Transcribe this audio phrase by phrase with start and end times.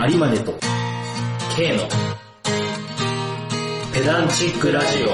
[0.00, 0.54] 有馬ネと
[1.56, 1.82] K の
[3.92, 5.08] ペダンチックラジオ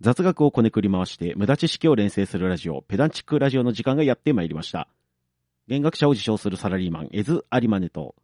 [0.00, 4.88] 雑学をこねくり回して無駄知識を連成するラジオ、ペダンチックラジオの時間がやってまいりました。
[5.66, 8.14] 弦楽者を自称するサラリーマン、エズ・アリマネと、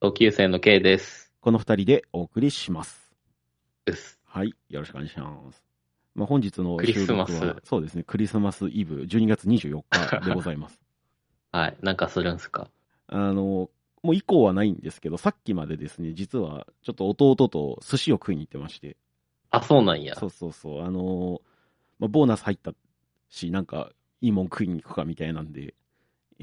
[0.00, 1.32] 同級生の K です。
[1.40, 3.12] この二人でお送りします。
[3.84, 4.20] です。
[4.24, 5.67] はい、よろしくお願いします。
[6.14, 10.80] まあ、本日のクリ収録はスマスそうですね、クリスマスイブ、12月24日でございます。
[11.52, 11.76] はい。
[11.82, 12.68] なんかするんすか？
[13.06, 13.70] あの、
[14.02, 18.96] もう以降はないんですけど、さっきまでですね、実はちょっと弟と寿司を食いに行ってまして、
[19.50, 20.14] あ、そうなんや。
[20.14, 21.40] そうそうそう、あの
[21.98, 22.74] まあ、ボーナス入った
[23.30, 23.90] し、なんか、
[24.20, 25.74] いいもん食いに行くかみたいなんで、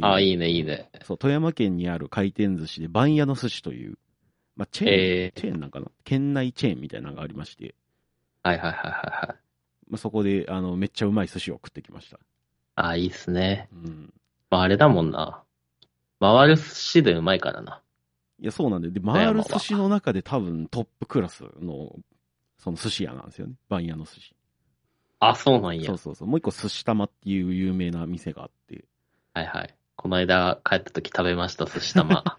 [0.02, 0.34] あ、いい。
[0.34, 0.90] いね、いいね。
[1.04, 3.98] そう、富山県にある回転寿司で、番屋の寿司という、
[4.56, 5.88] まあ、チェーン、えーチェーンなんかな？
[6.04, 7.76] 県内チェーンみたいなのがありまして、
[8.44, 9.45] はいはいはいはいはい。
[9.88, 12.20] まあ、そこで、あの、めっちゃうまい寿司を食ってきました。
[12.76, 13.70] あ、いいっすね。
[13.72, 14.14] うん。
[14.50, 15.44] まあ、あれだもんな。
[16.20, 17.82] 回る寿司でうまいからな。
[18.40, 21.96] いや、そうなんで、で、回る寿司の中で多分トップクラスの、
[22.58, 23.54] その寿司屋なんですよね。
[23.70, 24.36] 番屋の寿司。
[25.20, 25.98] あ、そうなんやそう。
[25.98, 26.28] そうそう。
[26.28, 28.86] もう一個寿司玉っていう有名な店があって。
[29.34, 29.76] はいはい。
[29.96, 32.24] この間帰った時食べました、寿司玉。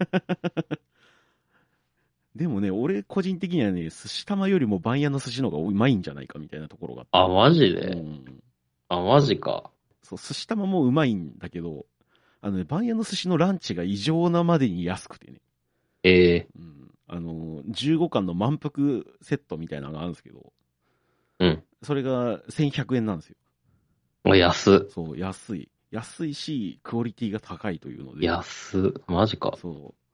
[2.37, 7.81] でもね、俺個人的にはね、寿司玉よりも番屋の寿司の方がうまいんじゃないかみたいなところがああ、マジって。
[7.81, 7.87] で？
[7.87, 8.43] うん。
[8.89, 9.71] あ、マジか。
[10.03, 11.85] そう、寿司玉もうまいんだけど、
[12.41, 15.41] あのね、番屋の寿司のランチが異常なまでに安くてね。
[16.03, 16.91] ええうん。
[17.07, 20.53] あの、15巻の満腹セットみたいなのがあるんですけど、
[21.39, 21.63] うん。
[21.81, 23.35] それが1100円なんですよ。
[24.25, 24.89] お安っ。
[24.89, 25.69] そう、安い。
[25.89, 28.25] 安いし、クオリティが高いというので。
[28.25, 29.03] 安っ。
[29.07, 29.57] マジか。
[29.59, 30.06] そう。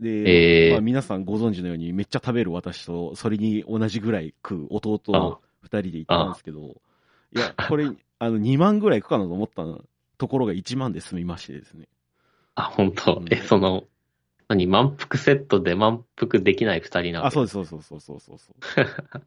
[0.00, 6.80] で、えーまあ、皆さんご存知のように、めっちゃ食べる私と、それに同じぐらい食う弟あ二人で行ったんですけど、
[7.32, 9.64] いや、これ、 あの、2万ぐらいいくかなと思った
[10.18, 11.88] ところが1万で済みましてですね。
[12.54, 13.14] あ、本当？
[13.16, 13.84] うんえ、その、
[14.48, 14.66] 何？
[14.66, 18.56] 満腹セットで満腹できない二人なわあ、けそうです、そうそうそうそうそう。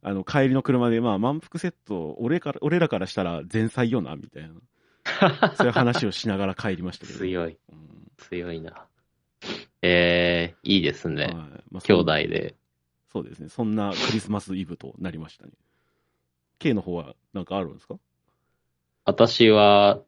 [0.00, 4.54] あの、帰りの車で、まあ、満腹セット、俺から、俺らからしたら前菜よな、みたいな。
[5.56, 7.18] そういう話をしながら帰りましたけど。
[7.18, 7.58] 強い。
[7.72, 8.86] うん強いな。
[9.82, 11.24] えー、いいですね。
[11.24, 11.34] はい
[11.70, 12.56] まあ、兄弟で。
[13.12, 13.48] そうですね。
[13.48, 15.52] そんなクリスマスイブとなりましたね。
[16.58, 17.96] K の方はなんかあるんですか？
[19.04, 20.00] 私は、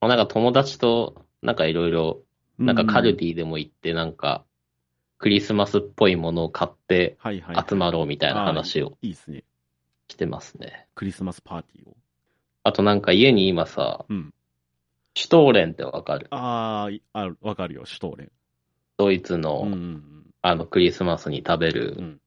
[0.00, 2.22] まあなんか友達と、なんかいろいろ、
[2.58, 3.30] なんかカルディ。
[3.32, 4.44] ィでも行って、なんか、
[5.18, 7.18] クリスマスっぽいものを買って。
[7.68, 9.44] 集まろうみたいな話をいいですね。
[10.08, 10.86] してますね。
[10.94, 11.96] クリスマスパーティーを。
[12.62, 14.32] あとなんか家に今さ、うん。
[15.14, 16.28] シュトーレンってわかる？
[16.30, 18.30] あーある、わかるよ、シュトーレン。
[19.02, 20.02] ドイツうの、んうんうん。
[20.42, 22.20] あのクリスマスに食べうるん。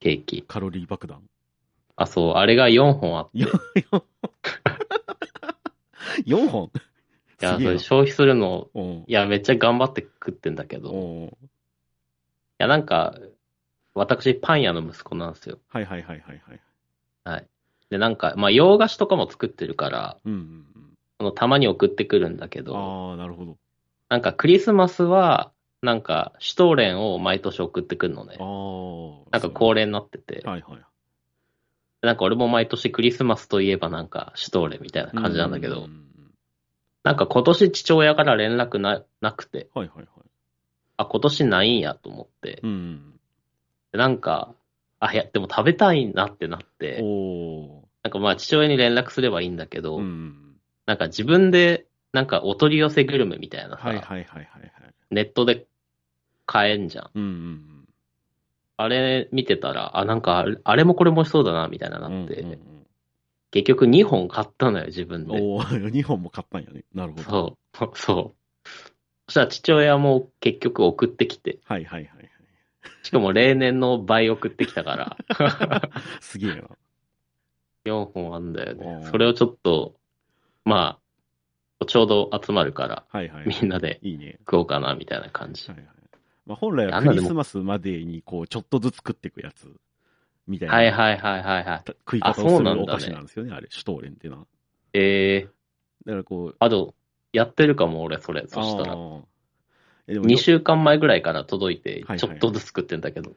[0.00, 0.42] ケーキ。
[0.42, 1.22] カロリー爆弾。
[1.96, 3.48] あ、そう、あれが4本あって、いよ
[6.26, 6.70] 4本？
[7.40, 11.50] や、すげえなそれ消費するの、うんいや、めっちゃ頑張って食ってんだけど、いうん
[12.58, 13.18] や、なんか、
[13.94, 15.58] 私、パン屋の息子なんですよ。
[15.68, 16.60] はいはいはいはいはい。
[17.24, 17.48] はい。
[17.90, 20.66] で、なんか、まあ、洋菓子とかも作ってるから、うんうん
[21.18, 22.64] そのたまに送ってくるんだけうん。
[22.64, 23.56] ど、ああ、なるほど。
[24.08, 25.52] なんかクリスマスは、
[25.82, 28.36] なんか、シュトーレンを毎年送ってくるのね。
[29.32, 30.82] なんか恒例になってて、はいはい。
[32.02, 35.88] なんか俺も毎年クリスマスといえばなんか、シュトーレンみたいな感じなんだけど、
[37.02, 40.06] なんか今年父親から連絡ななくて、はいはいはい。
[40.98, 43.14] あ、今年ないんやと思って、うん。
[43.90, 44.54] でなんか、
[45.00, 50.00] あ、いや、でも食べたいなってなって、おおなんかまあ父親に連絡すればいいんだけど、ー。
[50.00, 50.56] うん。
[50.86, 54.94] なんか自分で、なんかお取り寄せグルメみたいなさ、はいはいはいはいはい。
[55.10, 55.66] ネットで
[56.46, 57.10] 買えんじゃん。
[57.14, 57.68] うんうん
[58.78, 62.20] あれ見てたら、あ、なんかあれ、あれもこれもそうだな、みたいなうん。
[62.20, 62.58] なって、うんうん
[63.52, 65.38] 結局2本買ったのよ、自分うん、で。
[65.38, 66.84] おお2 本も買ったんやね。
[66.94, 67.58] なるほど。
[67.74, 68.68] そう、 そう。
[69.26, 72.30] そしたら父親も結局送ってきて、はいはいはい
[73.02, 76.22] しかも例年の倍送ってきたから、はい。
[76.22, 76.62] すげえな。
[77.84, 78.98] 4本あんだよおー。
[79.00, 79.96] ねそれをちょっと、
[80.64, 80.98] ま
[81.80, 83.46] あ、ちょうど集まるから、はいはい。
[83.46, 84.36] みんなでいいね。
[84.40, 85.74] 食おうかな、みたいな感じは。
[85.74, 85.88] いはい。
[86.46, 89.72] まあ、本来はクリスマスまでにこう、ちょっとずつ食っていくやつ、
[90.46, 90.74] みたいな。
[90.74, 91.84] はいはいはいはいはい。
[91.84, 94.46] た食い方をあするお菓子なんですよね、あれ、シュトーレンっていうのは。
[94.92, 96.94] えー、だからこう、あと、
[97.32, 98.44] やってるかも、俺、それ。
[98.46, 98.96] そしたら。
[100.08, 103.36] えでも2週間前ぐらいから届いてちょっとずつ食ってんだけど。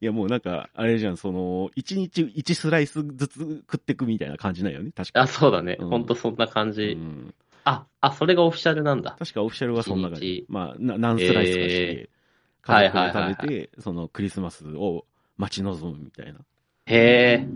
[0.00, 3.38] いやもうなんか、あれじゃん、その、1日1スライスずつ
[3.70, 5.76] 食ってくみたいな感じなんよね、確かあ、そうだね。
[5.78, 6.96] うんほんとそんな感うじ。
[6.96, 7.32] ん。
[7.64, 9.16] あ、あ、それがオフィシャルなんだ。
[9.18, 10.46] 確かオフィシャルはそんな感一じ日。
[10.48, 12.22] まあ、な何スライスかして、えー
[12.62, 15.04] 家族ではいはいはい食べて、そのクリスマスを
[15.36, 16.38] 待ち望むみたいな。
[16.86, 16.96] へ
[17.32, 17.48] え。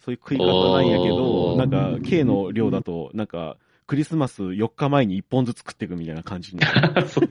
[0.00, 7.02] そういう食い方なんやけど、なんか、K の量だと、なんか、クリスマス4日前に1本ずつ食っていくみたいな感じになる。
[7.08, 7.28] そう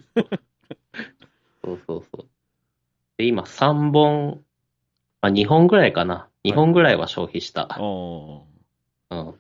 [1.63, 2.27] そうそうそう。
[3.17, 4.44] で、今3本、
[5.21, 6.29] あ、2本ぐらいかな。
[6.44, 7.63] 2本ぐらいは消費した。
[7.63, 9.39] ああ、うん。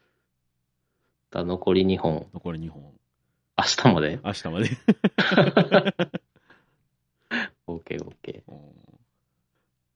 [1.33, 2.83] だ残り2本、残り2本。
[3.57, 4.19] 明日まで？
[4.23, 4.69] 明日まで。
[7.67, 8.41] ?OK, OK.
[8.47, 8.57] うん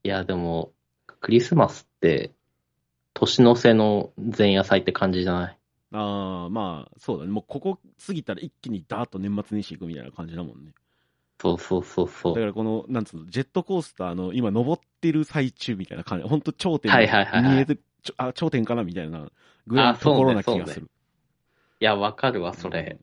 [0.03, 0.71] いや、でも、
[1.19, 2.31] クリスマスって、
[3.13, 5.57] 年の瀬の前夜祭って感じじゃない？
[5.91, 7.31] ああ、まあ、そうだね。
[7.31, 10.71] もうここ過ぎたら一気にダーッと年末年始行くみたいな感じだもんね。
[11.41, 12.35] そうそうそうそう。
[12.35, 16.27] だからこの、なんつうの、ジェットコースターの今登ってる最中みたいな感じ。
[16.27, 17.77] ほんと頂点はいはいはいはい見えて、
[18.17, 19.29] あ、頂点かなみたいな
[19.65, 20.89] ぐらいのところな気がする。
[21.79, 22.97] いや、わかるわ、それ。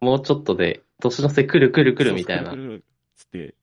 [0.00, 2.42] もうちょっとで、年の瀬来る来る来るみたいな。
[2.42, 2.84] いそうくるくる
[3.16, 3.54] つって、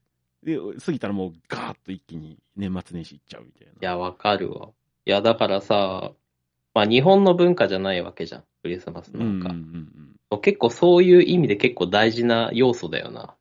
[0.42, 3.72] で、過ぎたらもうガーッと一気に年末年始行っちゃうみたいな。
[3.80, 4.70] や、わかるわ。
[5.06, 6.12] いや、だからさ、
[6.74, 9.50] まあ日本の文化じゃないわけじゃん、クリスマスうなんんか。
[9.50, 9.56] うん
[10.30, 10.40] うん。
[10.40, 13.34] 結構そういう意味で結構大事な要素だよな。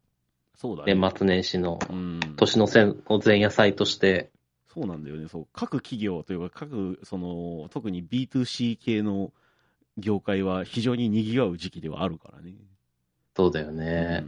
[0.56, 0.94] そうだね。
[0.94, 2.20] 年末年始のうん。
[2.36, 4.30] 年の瀬の前夜祭として。
[4.68, 5.28] そうなんだよね。
[5.28, 5.48] そう。
[5.54, 9.32] 各企業というか、各、その、特に B2C 系の
[9.98, 12.54] 業界は非常に賑わう時期ではあるからね。
[13.36, 14.26] そうだよね。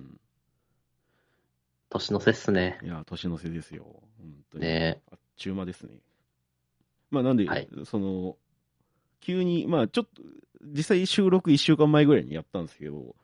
[1.89, 2.79] 年の瀬っすね。
[2.81, 2.87] うん。
[2.87, 3.85] いや、年の瀬ですよ。
[4.17, 4.63] 本当に。
[4.63, 5.93] ねあっちゅう間ですね。
[7.11, 8.37] まあなんで、はいその、
[9.21, 10.21] 急に、まあちょっと、
[10.63, 13.15] 実際収録1週間前ぐらいにやったんですけど、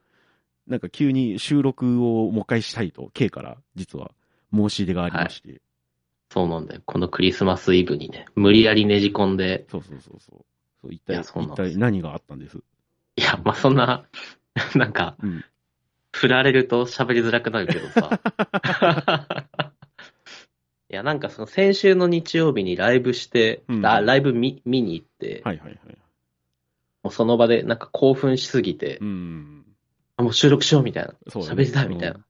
[0.68, 4.12] なんか急に収録をもう一回したいと、K から実は
[4.54, 5.62] 申し出がありまして。
[6.32, 6.82] そうなんだよ。
[6.86, 10.46] このクリスマスイブにね、無理やりねじ込んで、そうそうそうそう。
[10.82, 12.58] そう一い体、一体何があったんです？
[13.16, 14.06] いや、まあ、そんな、
[14.76, 15.44] なんか、うん。
[16.12, 18.20] 振られると喋りづらくなるけどさ。
[20.92, 25.98] いや、なんかその先週の日曜日にライブして、うんあライブ見見に行って、はいはいはい。
[27.04, 29.66] もうその場でなんか興奮しすぎて、うん。
[30.18, 31.14] あもう収録しようみたいな。
[31.28, 32.26] そうだね喋りたいみたいな。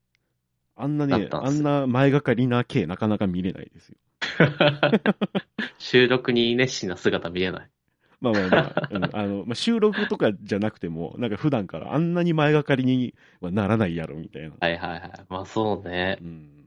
[0.76, 3.98] あんなね、んすあんな前がかりな K なかなか見れないですよ。
[5.80, 7.70] 収録に熱心な姿見えない。
[8.22, 14.56] まあまあまあ、うん あの、まあ、収録とかじゃなくても、なんか普段からあんなに前がかりにはならないやろ、みたいな。
[14.60, 15.12] はいはいはい。
[15.30, 16.18] まあそうね。
[16.22, 16.66] うん。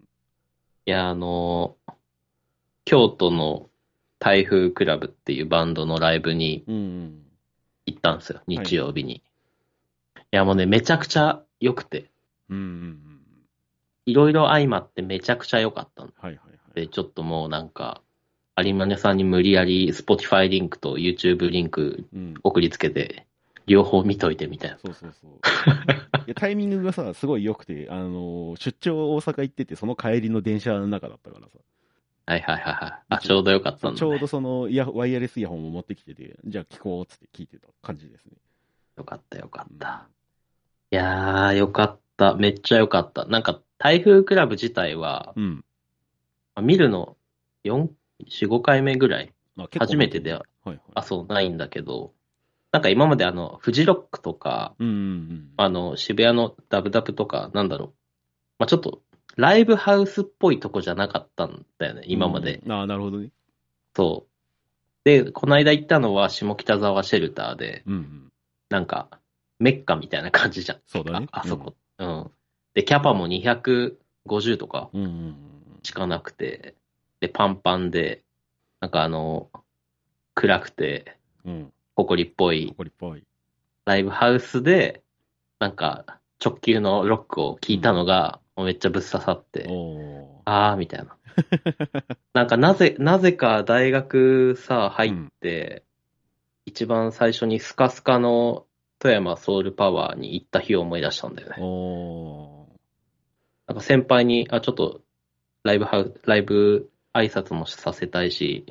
[0.87, 1.77] いや、あの
[2.85, 3.71] 京都の
[4.19, 7.23] 台風クラブっていうバンドのライブにうん。
[7.87, 9.15] 行ったんですよ、日曜日に。
[9.15, 9.23] い
[10.31, 12.11] や、もうね、めちゃくちゃ良くて、
[12.49, 13.21] うんうんうん。
[14.07, 16.75] いろいろ相まってめちゃくちゃ良かったんはいはいはい。
[16.75, 18.03] で、ちょっともうなんか、
[18.57, 22.35] 有馬根さんに無理やり Spotify リンクと YouTube リンクうん。
[22.43, 23.27] 送りつけて、
[23.67, 24.79] 両方見といてみたいな。
[24.79, 25.31] そうそうそう。
[26.27, 31.59] いやタイミングがさ、すごい良くて、あの、出張大阪行ってて、その帰りの電車の中だったからさ。
[32.27, 33.03] はいはいはいはい。
[33.09, 33.97] あ、ちょうど良かったんだ、ね。
[33.97, 38.33] ちょうどそのイヤワイヤレスイヤホンも持ってきてて、じゃあ聞こうっつって聞いてた感じですね。
[38.97, 40.09] よかったよかった。
[40.91, 42.35] いやー、よかった。
[42.35, 43.25] めっちゃよかった。
[43.25, 45.65] なんか、台風クラブ自体は、うん。
[46.55, 47.17] まあ見るの
[47.65, 47.89] 4、
[48.29, 49.33] 4、5回目ぐらい。
[49.79, 50.81] 初めてでは、はいはい。
[50.95, 52.13] あ、そう、ないんだけど、
[52.73, 55.51] なんか今まであの、フジロックとか、うんうんうん。
[55.59, 57.89] あの、渋谷のダブダブとか、なんだろう。
[58.59, 59.03] まあちょっと、
[59.37, 62.63] ライブハウスっぽいとこじゃなかったんだよね、今まで。
[62.65, 62.73] うん。
[62.73, 63.31] ああ、なるほどね。
[63.95, 64.33] そう。
[65.05, 68.33] で、この間行ったのは下北沢シェルターで、うんうん。
[68.71, 69.09] なんか、
[69.59, 70.79] メッカみたいな感じじゃん。
[70.87, 72.31] そうだねああそこ、うん。
[72.75, 75.37] で、キャパも250とかうんうんうん。
[75.83, 76.75] しかなくて、
[77.23, 78.25] で、パンパンで、
[78.81, 79.49] なんかあの、
[80.35, 81.73] 暗くて、うん。
[81.95, 83.23] 埃っぽいこりっぽい。
[83.85, 85.05] ライブハウスで、
[85.61, 90.43] なんか、直球のロックを聞いたのが、もうめっちゃぶっ刺さって、おー。
[90.47, 91.17] あー、みたいな。
[92.35, 95.85] なんか、なぜ、なぜか大学さ、入って、
[96.67, 98.67] 一番最初にスカスカの
[98.99, 101.57] 富山ソウルパワーに行った日を思い出したんだよね。
[101.61, 102.67] お
[103.69, 105.03] なんか先輩に、あ、ちょっと、
[105.63, 108.65] ライブハウス、ライブ挨拶もさせたいし、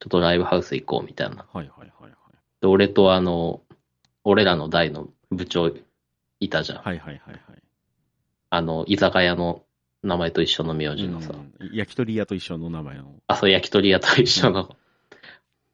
[0.00, 1.46] ちょっとライブハウス行こうみたいな。
[1.52, 1.56] ー。
[1.56, 2.12] はいはいはいはい。
[2.60, 3.62] で、俺とあの、
[4.24, 5.70] 俺らの代の部長
[6.40, 6.78] いたじゃん。
[6.78, 7.40] はいはいはいはい。
[8.50, 9.62] あの、居酒屋の
[10.02, 11.32] 名前と一緒の名字のさ。
[11.32, 13.14] うん焼き鳥屋と一緒の名前の。
[13.26, 14.76] あ、そう、焼き鳥屋と一緒の。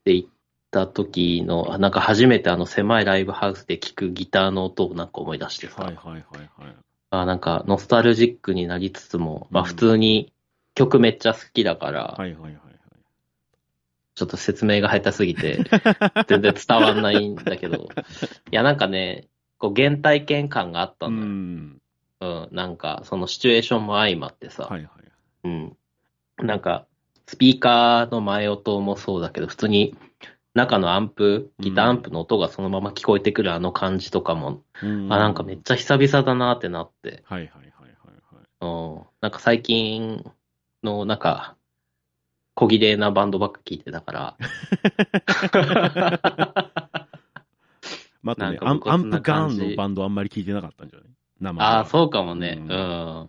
[0.04, 0.28] で、行っ
[0.70, 5.82] た時の、あなんか初めてあの狭いライブハウスで聴くギターの音をなんか思い出してさ。
[5.82, 6.22] はいはいはい
[6.62, 6.76] はい。
[7.10, 10.32] あなんかノスタルジックになりつつも、まあうん普通に
[10.74, 12.60] 曲めっちゃ好きだから、はいはいはい
[14.20, 15.64] ちょっと説明が下手すぎて、
[16.28, 17.88] 全然伝わんないんだけど、
[18.52, 21.14] いやなんかね、こう原体験感があったはい。
[21.14, 21.80] ん
[22.20, 22.32] だよ。
[22.34, 22.42] ん。
[22.44, 24.90] うん、なんかそのシチュエーションも相まってさ、はいはい。
[25.44, 25.76] うん。
[26.36, 26.86] なんか、
[27.26, 29.94] スピーカーの前音もそうだけど、普通に
[30.52, 37.90] 中のアンプ、ギターアンプの音がそのまま聞こえてくるあの感じとかも、うんあ、なんかめっちゃ久々だなってなって、はいはいはいはい
[38.34, 38.44] はい。
[38.60, 40.30] うん、なんか最近
[40.82, 41.56] のなんか、
[42.54, 44.36] 小綺麗なバンドばっか聞いてたから、
[48.22, 51.08] まあ、あとなんかねアン、プガンのバンドあんまり聞いてなかったんじゃない？
[51.40, 52.56] 生ああ、そうかもね。
[52.58, 53.28] ううんん。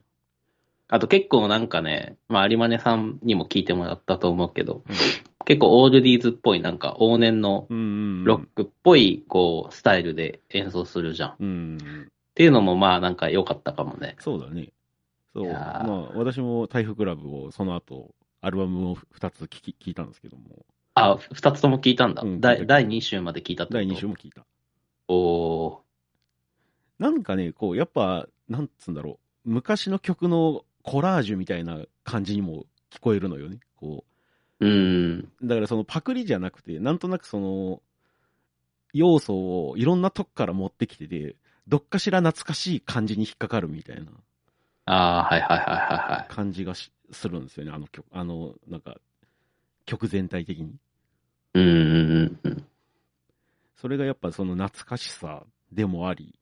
[0.89, 4.95] あと結構なんかね、まあ有馬根さんにも聞いてもらったと思うけど、うん
[5.43, 7.65] 結構オールディーズっぽいなんか往年の。
[7.69, 7.75] ロ
[8.35, 11.29] ックっぽいこうスタイルで演奏するじゃん。
[11.31, 12.07] っうんうん。
[12.35, 14.15] ていうのもまあなんか良かったかもね。
[14.19, 14.69] そうだね。
[15.33, 15.45] そう。
[15.45, 22.21] まあ、私も台風クラブをその後、アルバムを2つ聞き聞いたんですけども、あ、二つとも聞いたんだ。
[22.23, 23.85] うん第第2週まで聞いたってこと？
[23.85, 24.45] 第2週も聞いた。
[25.07, 25.79] おー
[26.99, 33.59] なんかね、こう、やっぱ、なんつうんだろう、昔の曲のコラージュみたいな感じにも聞こえるのよね。
[33.75, 34.03] こ
[34.59, 35.19] うん。
[35.41, 37.81] う、だからそのパクリじゃなくて、なんとなくその、
[38.93, 41.35] 要素をいろんなとこから持ってきてて、
[41.67, 44.11] どっかしら懐かしい感じに引っかかるみたいな
[44.93, 46.33] ああ、はいはいはいはいはい。
[46.33, 48.97] 感じがしするんですよね、あの曲、あの、なんか、
[49.85, 50.75] 曲全体的に。
[51.53, 51.79] うんうんう
[52.25, 52.65] んうん。
[53.77, 56.35] それがやっぱその懐かしさでもあり、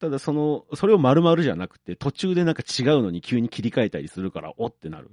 [0.00, 5.10] ただその、それを丸々じゃなくて、途中でなんか違うのに急に切り替えたりするから、おってなる。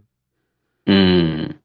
[0.87, 1.61] うん。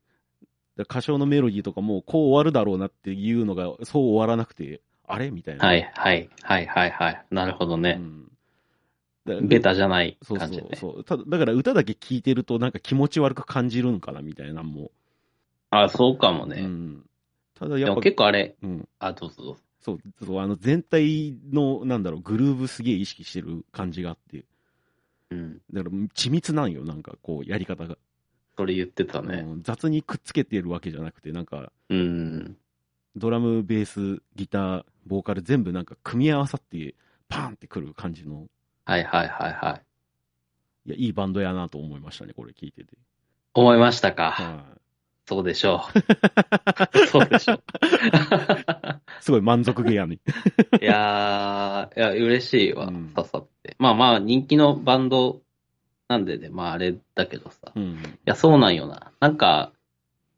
[0.78, 5.30] 歌唱のメロディーとかもこう終わるだろうなっていうのが、そう終わらなくて、あれ？
[5.30, 5.66] みたいな。
[5.66, 7.24] はいはいはいはいはい。
[7.30, 7.94] なるほどうね。
[7.94, 8.30] ん。
[9.26, 10.68] だベタじゃないそう感じでね。
[10.76, 11.04] そうそう。
[11.04, 14.90] ただ、だから歌だけ聴いてるとなんか気持ち悪く感じるんかなみたいなのも。
[15.70, 16.62] あそうかもね。
[16.62, 17.06] うん。
[17.54, 18.88] ただやっぱ、結構あれ、うん。
[18.98, 19.60] あ、どうぞどうぞ。
[19.80, 24.44] そう、そう、あの全体の、なんだろう、グルーブすげえ意識してる感じがあって。
[25.30, 25.60] うん。
[25.72, 27.96] だから緻密なんよ、なんかこう、やり方が。
[28.56, 29.44] それ言ってたね。
[29.46, 32.56] うん雑にくっつけてるわけじゃなくて、なんか、うん。
[33.16, 36.94] ドラム、ベース、ギター、ボーカル全部なんか組み合わさって、
[37.28, 38.46] パーンってくる感じの、
[38.86, 39.80] はいはいはいは
[40.86, 40.90] い。
[40.90, 42.96] いや、いいバンドやなと思いましたね、これ聞いてて。
[43.54, 44.30] 思いましたか？
[44.32, 44.64] は
[45.28, 45.82] そうでしょ
[46.94, 47.06] う。
[47.08, 47.56] そうでしょう。
[47.58, 47.60] い。
[49.20, 50.20] すごい満足げやね。
[50.80, 53.74] いやー、いや、嬉しいわ、うん刺さって。
[53.80, 55.42] まあまあ、人気のバンド
[56.08, 57.72] なんでね、まああれだけどさ。
[57.74, 58.18] いうん。
[58.24, 59.10] や、そうなんよな。
[59.18, 59.72] なんか、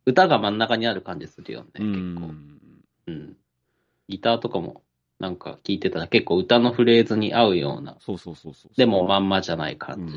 [0.07, 1.99] 歌が真ん中にある感じするよね、う結構。
[1.99, 2.61] ん。
[3.09, 3.37] うん。
[4.09, 4.83] ギターとかも、
[5.19, 8.73] なんか聞いてたら結構歌のフレーズに合うような、そうそうそうそう。
[8.77, 10.15] でもまんまじゃないうん感じ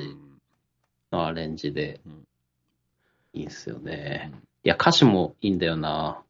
[1.12, 2.28] のアレンジでうん、
[3.34, 4.40] いいっすよねうん。
[4.40, 6.22] いや、歌詞もいいんだよな。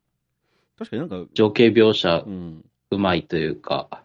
[0.77, 2.25] 確かになんか、情景描写
[2.91, 4.03] うまいというか、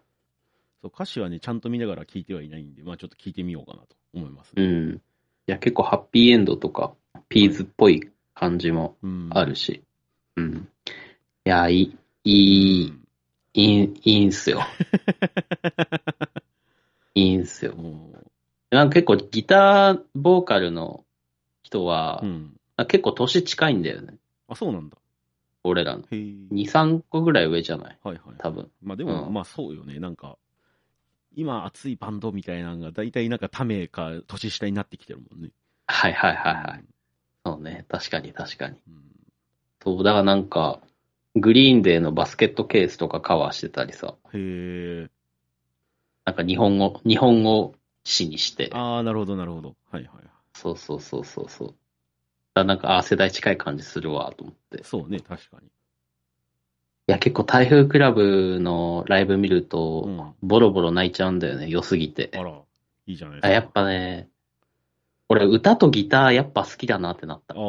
[0.81, 4.63] そう歌詞はね、ちゃんと見ながら聞いてはいないんで、まあちょっと聞いてみようかなと思いますね。
[4.63, 4.95] うん。
[4.95, 4.99] い
[5.47, 6.93] や、結構ハッピーエンドとか、
[7.29, 9.29] ピーズっぽい感じもうん。
[9.31, 9.83] あるし。
[10.35, 10.69] うん。
[11.45, 12.93] いや、いい、いい、
[13.57, 14.61] いい、いいんすよ。
[17.15, 17.81] いいんすよう。
[17.81, 18.13] ん。
[18.69, 21.03] なんか結構ギターボーカルの
[21.63, 22.53] 人は、うん。
[22.87, 24.15] 結構年近いんだよね。
[24.47, 24.97] あ、そうなんだ。
[25.63, 26.03] 俺らの。
[26.03, 26.15] へえ。
[26.51, 27.97] 2、3個ぐらい上じゃない？
[28.03, 28.35] はいはい。
[28.37, 28.69] 多分。
[28.83, 29.99] まあでも、うんまあそうよね。
[29.99, 30.37] なんか、
[31.35, 35.49] 今熱いバンドみたいなのが、大体なんかためか年下になってきてるもんね。
[35.87, 36.83] はいはいはいはい。
[37.43, 37.85] そうね。
[37.89, 38.77] 確かに確かに。
[38.87, 39.01] うん。
[39.83, 40.79] そう、だからなんか、
[41.39, 45.09] グリーンデーのバスケットケースとかカバーしてたりさ、へえ。
[46.25, 49.75] なんか日本語、日本語詞にして、ああ、なるほどなるほど。
[49.91, 50.23] はいはい。
[50.53, 51.75] そうそうそうそうそ
[52.55, 52.63] う。
[52.63, 54.81] なんか、あー世代近い感じするわ、と思って。
[54.81, 55.69] いそうね、確かに。
[57.07, 60.35] や、結構台風クラブのライブ見るうと、ん。
[60.41, 62.37] ボロボロ泣いちゃうんだよね、良すぎてあ。
[62.43, 62.61] ら、
[63.05, 63.47] いいじゃないですか。
[63.47, 64.29] あやっぱね、
[65.29, 67.57] 俺歌とギターやっぱ好きだなってなったあ。
[67.57, 67.61] あ。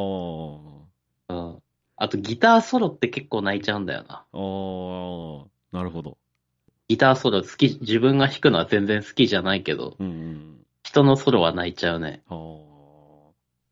[1.99, 2.05] うん。
[2.05, 4.15] あとギターソロって結構泣いちゃうんだよな。
[4.15, 6.19] ああ、なるほど。
[6.89, 10.59] ギターソロ好き、自分が弾くのは全然好きじゃないけど、うんうん。
[10.83, 12.23] 人のソロは泣いちゃうね。
[12.29, 12.69] ああ。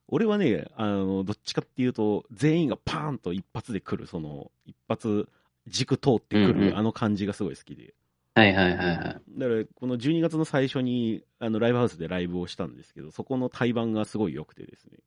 [0.09, 5.29] 俺はね、あの、どっちかっていうと、全員がパーンと一発で来る、その、一発、
[5.67, 7.95] 軸通ってくる、うんうんあの感じがすごい好きで。
[8.35, 8.99] はいはいはいはい。
[8.99, 14.99] だから、この12月の最初に、あの、ライブハウスでライブをしたんですけど、そこの対バンがすごい良くてですね。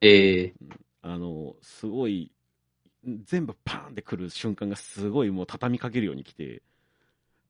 [0.00, 0.54] ええ
[1.02, 2.32] あの、すごい、
[3.24, 6.62] 全部パーンって来る瞬間がすごいもう畳みかけるように来て、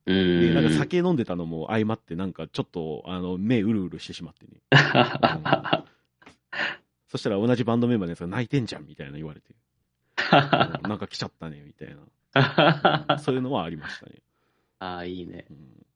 [0.07, 0.15] うで、
[0.51, 0.55] ん。
[0.55, 4.61] なんか酒飲んでたのも相まって、なんかちょっと、あの、目うるうるしてしまってね。
[7.09, 11.95] そしたら同じバンドメンバーのやつが泣いてんじゃんみたいな言われて、うんなんか来ちゃったね、みたいな。
[13.15, 14.15] うんそういうのはありましたね。
[14.81, 15.47] ああ、いいね。
[15.51, 15.87] うん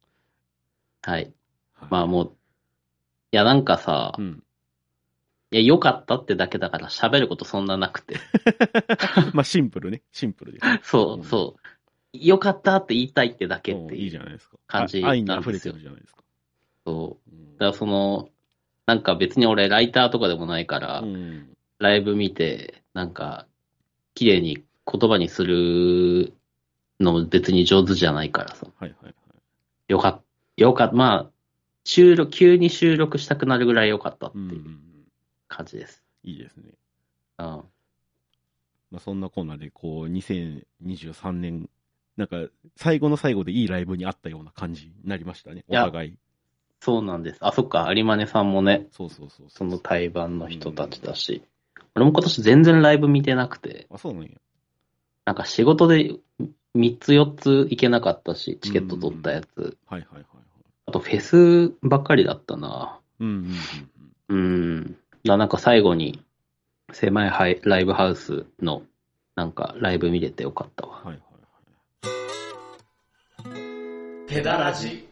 [1.03, 1.33] はい。
[1.75, 2.27] はいまあもう、
[3.33, 4.43] いやなんかさう、ん。
[5.51, 8.17] いや、良かったってだけだから喋ることそんななくて。
[9.33, 10.03] まあシンプルね。
[10.13, 10.91] シンプルです。
[10.91, 11.61] そう、そう。
[12.13, 14.11] 良かったって言いたいってだけっうんいいていう。
[14.11, 14.57] じゃないですか。
[14.67, 16.23] 感じあ愛になんですよ溢れてるじゃないですか。
[16.85, 17.31] そう。
[17.31, 18.29] うんだからその、
[18.87, 21.57] なんか別に俺ライターとかでもないから、うん。
[21.79, 23.47] ライブ見て、なんか、
[24.15, 26.35] 綺麗に言葉にする
[27.01, 28.67] のも別に上手じゃないからさ。
[28.79, 29.15] はいはいはい。
[29.89, 30.23] よかった。
[30.57, 30.95] よかった。
[30.95, 31.31] まあ、
[31.85, 34.41] 収録、急に収録したくなるぐらい良かったってう。
[34.41, 34.88] いうん
[35.49, 36.03] 感じです。
[36.23, 36.75] いいですね。
[37.39, 37.45] うん。
[37.45, 37.65] ま
[38.97, 41.69] あそんなコーナーで、こう、2023年、
[42.17, 42.37] なんか、
[42.77, 45.65] 最後の最後でいいライブにあったような感じになりましたね。
[45.69, 46.19] お互い。
[46.81, 47.39] そうなんです。
[47.41, 51.43] あ、そっか、有馬根さんもね、そうそうそうその対バンの人たちだし、
[51.95, 54.31] 俺も今年全然ライブ見てなくて、あ、そうなんや。
[55.25, 56.15] なんか仕事で
[56.75, 59.77] 3つ4つ行けなかったし、チケット取ったやつ。
[59.87, 60.25] はいはいはいはい。
[60.87, 63.01] あとフェスばっかりだったな。
[63.19, 63.35] うんうん
[64.29, 64.39] うんうん。
[64.39, 64.97] うん。
[65.25, 66.23] だなんか最後に、
[66.93, 68.83] 狭いハイライブハウスの、
[69.35, 70.97] なんかライブ見れてよかったわ。
[70.97, 71.19] はいはい
[74.29, 75.09] ペダラジ。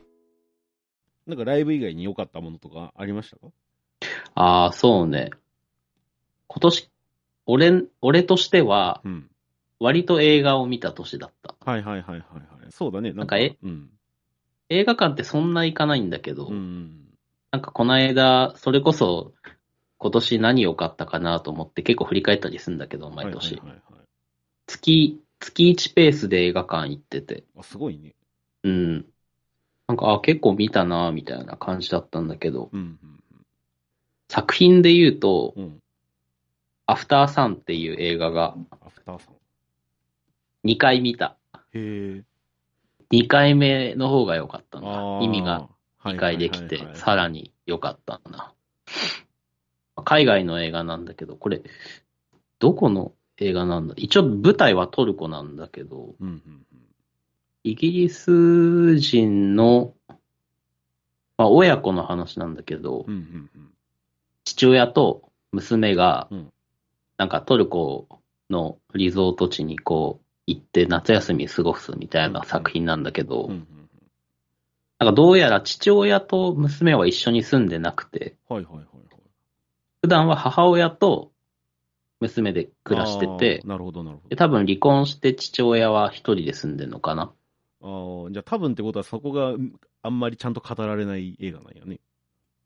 [1.26, 3.46] なんかライブ以外に良かったものとかありましたか？
[4.34, 5.30] ああ、そうね。
[6.48, 6.90] 今年、
[7.46, 9.30] 俺、俺としては、うん。
[9.80, 11.54] 割と映画を見た年だった。
[11.64, 12.22] はいはいはいはいはい。
[12.70, 13.08] そうだね。
[13.10, 13.88] なんなんかえうん。
[14.68, 17.08] 映画館ってそんな行かないんだけど、うん。
[17.52, 19.32] なんかこの間、それこそ、
[19.98, 23.56] 今年何良かったかなと思って結構振り返ったりするんだけど、毎年。
[23.56, 24.06] はいはいはいはい。
[24.66, 27.44] 月、月1ペースで映画館行ってて。
[27.58, 28.14] あ、すごいね。
[28.64, 29.06] うん。
[29.88, 32.98] なんか、あ、結構見たな、みたいな感じだったんだけど、うん
[34.28, 35.62] 作品で言うと、うん。
[35.62, 35.82] うん。
[36.86, 39.34] アフターサンっていう映画がアフターさん。
[40.68, 41.36] 2回見た。
[41.54, 42.24] へえ。
[43.12, 45.20] 2回目の方が良かったな。
[45.22, 45.68] 意味が
[46.04, 48.52] 理解できてはいはいはい、はいさらに良かったな。
[50.06, 51.62] 海外の映画なんだけど、これ、
[52.60, 53.94] どこの映画なんだ？
[53.96, 56.42] 一応舞台はトルコなんだけど、うんうん
[57.64, 59.92] イギリス人の、
[61.36, 63.14] まあ、親子の話なんだけど、うん。
[63.14, 63.70] うんうんうん。
[64.44, 66.52] 父親と娘がうん、
[67.18, 68.06] なんかトルコ
[68.48, 73.66] のリゾート地にこう行って夏休み過ごすみたいな作品なんだけど、うんうん
[74.98, 78.86] なんかどうやら父親と娘は一緒に住んでなくて、はいはいはい。
[80.06, 81.32] 普段は母親と
[82.20, 84.28] 娘で暮らしててなるほどなるほど。
[84.28, 87.32] で多分離婚して父親は一人で住んでるのかな。
[87.82, 91.98] ああ、じゃあ多分ってことはそこがうんあんまりちゃんと語られない映画なんやね。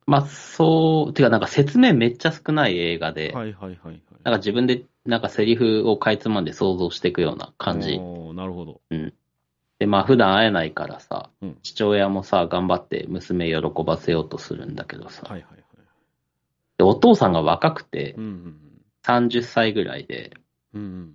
[0.05, 4.03] まあそう、てかなんか説明めっちゃ少ない映画で、はいはいはいはい。
[4.23, 7.99] なんか自分でなんかセリフをかいつまんで想像していくような感じ。
[8.35, 8.83] なるほど。
[9.79, 15.60] で、まあ普段会えないからさ、うん父親もさ、頑張って娘喜ばせようとするんだけどさ、はいはいはい。
[16.81, 18.61] でお父さんが若くてうんうん
[19.03, 20.33] 30歳ぐらいで、
[20.75, 21.15] うん。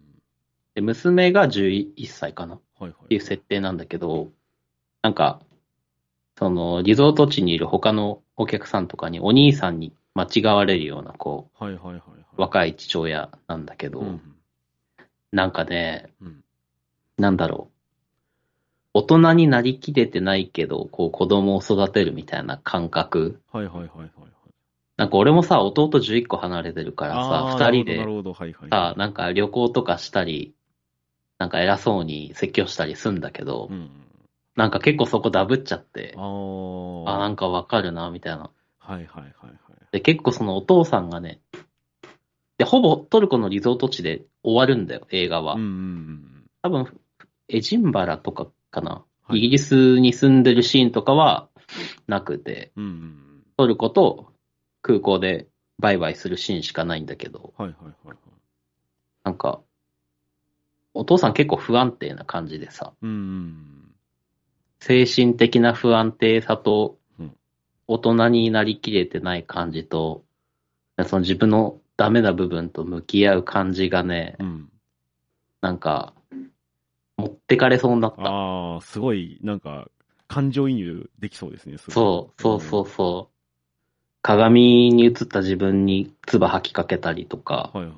[0.73, 3.07] で娘が11歳かなっはいはい。
[3.07, 4.29] ていう設定なんだけど、
[5.01, 5.39] なんか、
[6.37, 12.01] その、リゾート地にいる他のお客さんとかにお兄さんに間違われるような、こう、はいはいはいはい。
[12.35, 14.21] 若い父親なんだけど、うん
[15.31, 16.43] なんかね、うん。
[17.17, 17.69] なんだろ
[18.93, 18.99] う。
[18.99, 23.41] 大人になりきれてないけど、こう子供を育てるみたいな感覚。
[23.51, 24.09] はいはいはいはいはい。
[24.97, 28.53] なんか俺もさ、弟11個離れてるからさ、二人でなはいはい。
[28.69, 30.53] さ、なんか旅行とかしたり、
[31.37, 33.89] なんか偉そうに説教したりすんだけど、うん。
[34.55, 37.15] なんか結構そこダブっちゃってあ、あ。
[37.15, 38.49] あ、なんかわかるな、みたいな。
[38.79, 39.55] はいはいはいはい。
[39.91, 41.41] で、結構そのお父さんがね、
[42.57, 45.55] で、ほぼトルコのリゾート地で終わるんだよ、映画は。
[45.55, 46.43] うんうんうん。
[46.61, 46.99] 多分、
[47.49, 48.91] エジンバラとかかな。
[48.91, 51.49] はいイギリスに住んでるシーンとかは
[52.07, 53.21] なくて、うんうん
[53.57, 54.34] トルコと
[54.85, 55.47] 空港で
[55.79, 57.65] バイバイするシーンしかないんだけど、うん。
[57.65, 58.17] はいはいはいはい。
[59.23, 59.61] なんか、
[60.93, 63.91] お父さん結構不安定な感じでさ、うんうん
[64.79, 67.35] 精神的な不安定さとうん、
[67.87, 70.23] 大人になりきれてない感じと、
[71.07, 74.45] その自分のダメな部分と向き合う感じがね、うん。
[74.45, 74.69] うん。
[75.61, 76.13] なんか、
[77.17, 78.21] 持ってかれそうになった。
[78.21, 79.89] ああ、すごい、なんか、
[80.27, 81.77] 感情移入できそうですね。
[81.79, 83.34] そう、そうそうそう。
[84.25, 87.97] 鏡に映った自分に唾吐きかけたりとか、はいはいはい。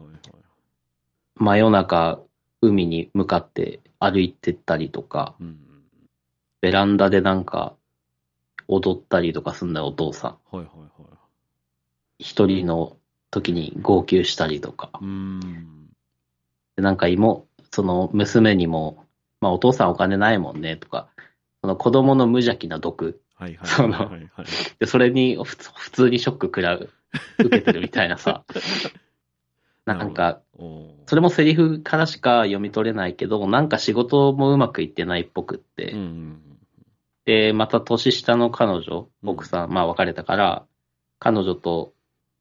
[1.38, 2.20] 真夜中
[2.60, 5.60] 海に向かって歩いてったりとか、うん
[6.60, 7.76] ベランダでなんか
[8.68, 10.38] 踊ったりとかすんだよ、お父さん。
[10.52, 10.60] うん。
[10.60, 11.10] はいはいはい。
[12.20, 12.98] 一人の
[13.32, 14.90] 時に号泣したりとか。
[15.00, 15.88] うーん。
[16.76, 19.06] でなんか妹、その娘にも、
[19.40, 21.08] まあお父さんお金ないもんねとか、
[21.62, 23.68] その子供の無邪気な毒はいはい。
[23.68, 26.90] そのはいはいそれに普通普通にショック食らう、
[27.40, 28.44] 受けてるみたいなさ。
[29.86, 30.42] なんか、
[31.06, 35.92] それもセリフからしか読み取れないけど、なんか仕事もうまくいってないっぽくって。
[35.92, 36.42] うんうん
[37.26, 40.66] で、また年下の彼女、うん奥さん、まあ別れたから、
[41.20, 41.94] 彼女と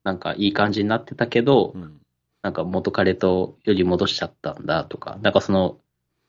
[0.04, 1.82] なんかいい感じになってたけど、うん。
[1.82, 2.00] うん
[2.46, 5.80] なんか元彼とより戻しちゃったんだとか、なんかその、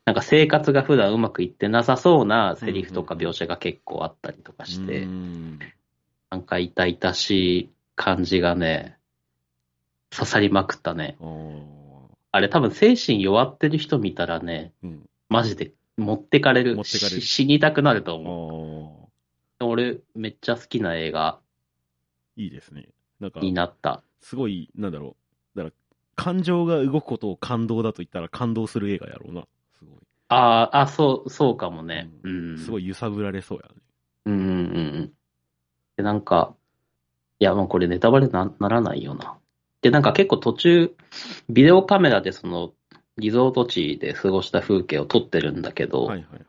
[0.07, 5.59] なんか生活が普段うまくいってなさそうなセリフとか描写が結構あったりとかして、うん
[6.29, 8.97] なんか痛々しい感じがね、
[10.09, 11.17] 刺さりまくったね。
[12.31, 15.09] あれ多分精神弱ってる人見たらね、うん。
[15.27, 16.81] マジで持ってかれる。
[16.85, 19.09] 死にたくなると思
[19.59, 19.65] おう。
[19.65, 22.87] 俺めっちゃ好きな映画ーいいですね。
[23.19, 24.03] なんか、になった。
[24.21, 25.17] すごい、なんだろ
[25.55, 25.57] う。
[25.57, 25.75] だから、
[26.15, 29.47] 感情が動くことを感動だと言ったら感動する映画やろうな。
[29.77, 29.97] すごい。
[30.29, 32.09] ああ、あ、そう、そうかもね。
[32.23, 32.57] ううん。
[32.57, 33.75] すごい揺さぶられそうやね。
[34.25, 34.51] うんうんう
[35.03, 35.13] ん。
[35.95, 36.55] で、なんか、
[37.39, 39.37] いや、もうこれネタバレなならないよな。
[39.81, 40.95] で、なんか結構途中、
[41.49, 42.73] ビデオカメラでその、
[43.17, 46.45] リゾート地で過ごした風景を撮ってるんだけど、はいはいはい。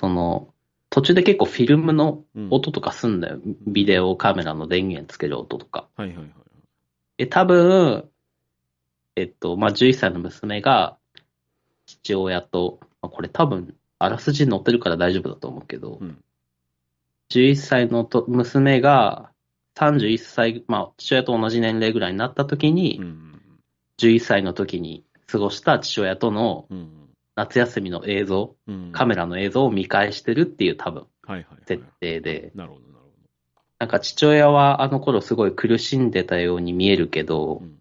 [0.00, 0.52] その、
[0.90, 3.40] 途中で結構フィルムのうん音とかすんだよ。
[3.66, 5.88] ビデオカメラの電源つける音とか。
[5.96, 6.28] はいはいはい。
[7.16, 8.08] で、多分、
[9.16, 10.98] えっと、まあ、11歳の娘が、
[12.04, 16.22] 父親と、まあ、これ多分、あらすじ載ってるから大丈夫だと思うけど、うん
[17.30, 19.30] 11歳のと娘が、
[19.76, 23.40] 31歳、まあ、父親と同じ年齢ぐらいになった時に、うん。
[23.98, 26.90] 11歳の時に過ごした父親とのうん。
[27.36, 28.92] 夏休みの映像、うん。
[28.92, 31.06] カメラの映像を見返してるっていう多分。
[31.66, 32.94] 設定で、なるほどなる
[33.80, 37.60] なんか父親はあの頃すごい苦しんでたように見えるけどほど。
[37.62, 37.78] う、ん。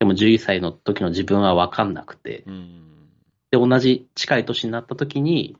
[0.00, 2.91] でも11歳の時の自分は分かんなくて、うん。
[3.52, 5.56] で、同じ近い年になった時に、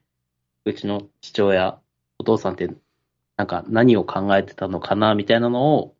[0.64, 1.78] うちの父親、
[2.18, 2.70] お父さんって、
[3.36, 5.94] なんか何を考えてたのかな、みたいなのを、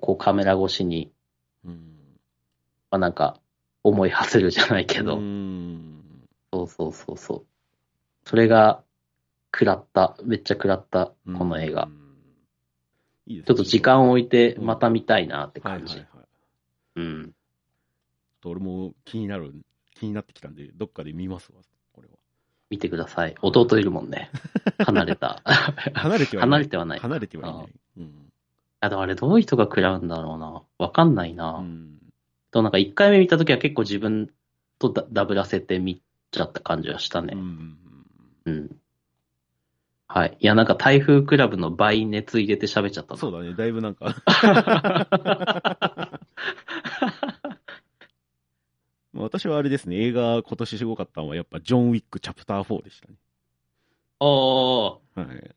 [0.00, 1.12] こうカメラ越しに、
[1.64, 1.92] うん。
[2.90, 3.38] まあなんか、
[3.84, 6.02] 思い馳せるじゃないけど、うん。
[6.50, 7.46] そうそうそうそう。
[8.24, 8.82] それが、
[9.54, 11.84] 食らった、めっちゃ食らった、この映画。
[11.84, 11.92] うん。
[13.26, 15.92] いいねちょっと時間を置いて、うんまた見たいなって感じ。
[15.92, 16.26] はいはいはい。
[16.96, 17.32] うん。
[18.46, 19.52] 俺も気になる、
[19.98, 21.60] 気になってきたんで、どっかで見ますわ、
[21.92, 22.14] これは。
[22.70, 23.34] 見てください。
[23.40, 24.30] 弟いるもんね。
[24.84, 25.42] 離れた。
[25.94, 26.58] 離れてはいない。
[26.58, 26.98] 離れてはない。
[26.98, 27.68] 離れてはいない。
[27.98, 28.32] うん。
[28.80, 30.62] あ、でもあれどういう人が食らうんだろうな。
[30.78, 31.58] わかんないな。
[31.58, 31.98] うん。
[32.50, 34.30] となんか一回目見たときは結構自分
[34.78, 37.32] とダダブらせて見ちゃった感じはしたね。
[37.34, 37.76] うん。
[38.44, 38.76] うん。
[40.06, 40.36] はい。
[40.40, 44.14] いや、なんか台風クラブの倍熱入れて喋っちゃったなそうだね、だいぶなんか
[49.07, 53.14] まあ私はあれですね、映画今年すごかったのはやっぱジョン・ウィックチャプター4でしたね。
[54.20, 55.54] おー、はい。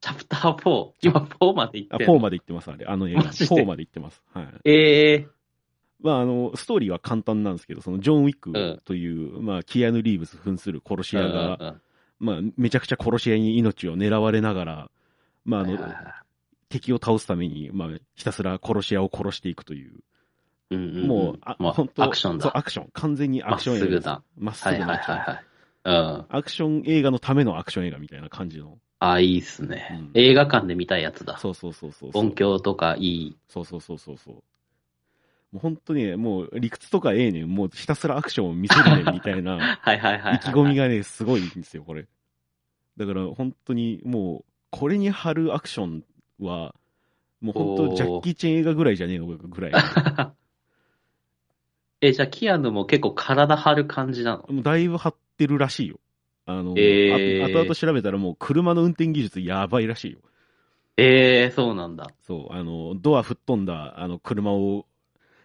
[0.00, 0.90] チャプター4。
[1.02, 2.86] 今4まで行あ、ってんの？4まで行ってます、あれ。
[2.86, 3.24] あの映画。
[3.24, 4.22] マジで？4まで行ってます。
[4.32, 4.46] はい。
[4.64, 5.28] ええ
[6.00, 11.22] まああの、ストーリーは簡単なんですけど、そのジョン・ウィッうんクという、まあ、キアヌ・リーブス扮する殺しー。
[11.22, 11.76] 屋が、
[12.18, 14.90] まあ、めちゃくちゃ殺し屋に命を狙われながら、
[15.44, 16.04] まあ、あの、はいはいはい
[16.72, 20.00] 敵を倒すために、まあ、ひたすら殺し屋を殺していくという、
[20.74, 22.58] うんうんうんもう、あ、まあ本当アクションそう、だ。
[22.58, 22.88] アクション。
[22.92, 23.84] 完全にアクション映画。
[23.86, 24.22] まっすぐだ。
[24.36, 25.16] まっすはいはいぐなアクション。
[25.18, 25.44] はいはい。
[25.84, 26.26] うん。
[26.28, 28.78] アクション映画のためのアクション映画みたいな感じの。
[29.00, 29.88] あ、いいっすね。
[29.92, 31.38] うん映画館で見たいやつだ。
[31.38, 32.10] そうそうそうそう。
[32.14, 33.36] 音響とかいい。
[33.48, 34.34] そうそうそうそうそう。
[34.34, 34.40] も
[35.54, 37.48] う本当にね、もう理屈とかええねん。
[37.48, 40.36] もうひたすらアクションを見せるねんみたいな はいはいはいはい。
[40.36, 42.06] 意気込みがね、すごいんですよ、これ。
[42.96, 46.04] だから本当にもう、これに貼るアクション
[46.40, 46.74] は、
[47.40, 49.72] もう本当ジャッキー・チェン映画ぐらいじゃねえのぐらい。
[52.02, 54.52] え、じゃあ、キアヌも結構体張る感じなの？
[54.52, 56.00] もうだいぶ張ってるらしいよ。
[56.46, 60.18] あの、えーあ後々調べたらもう車の運転技術やばいらしいよ。
[60.96, 62.08] ええそうなんだ。
[62.26, 64.84] そう、あの、ドア吹っ飛んだ、あの、車を、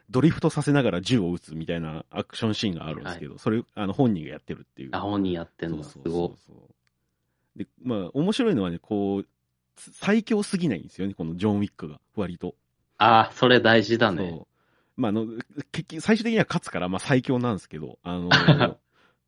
[0.09, 4.89] ドリフトさせながら銃を撃つみたいなアクションシーンがあるんですけど、それ、あの、本人がやってるっていう。
[4.93, 5.83] あ、本人やってんだ。
[5.83, 7.59] すごそうそう。
[7.59, 9.27] で、まあ、面白いのはね、こう、
[9.75, 12.55] 最強すぎないんですよね、このジョン・ウィックが、割と。
[12.97, 14.29] あ、それ大事だね。
[14.29, 14.56] そう。
[14.97, 15.27] まあ、あの、
[15.71, 18.29] 結局、最終的には勝つから、まあ、最強なんですけど、あの、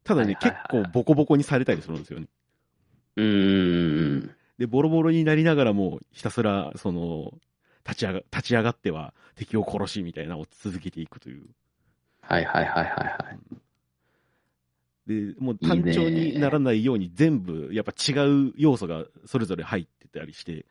[0.04, 2.28] ただね、結構ボコボコにされたりするんですよね。
[3.16, 4.36] うーん。
[4.58, 7.34] で、ボロボロになりながらも、ひたすら、その、
[7.86, 11.48] 立ち上が、立ち上がっては敵を殺しみたいなのを続けていくという。
[12.22, 13.40] はいはいはいはいはい。
[15.34, 20.66] で、もう単調にならないように全部、やっぱ違う要素がそれぞれ入ってたりして、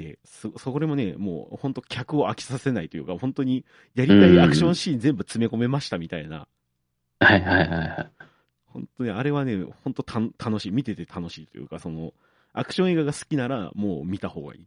[0.00, 6.48] で、そ、そこでもね、もう本当客を飽きさせないというか、本当にやりたいアクションシーン全部詰め込めましたみたいな、
[7.20, 8.10] はいはいはいはい。
[8.64, 12.14] 本当にあれはね、本当た楽しい、見てて楽しいというか、その、
[12.54, 14.66] アクション映画が好きなら、もう見た方がいい。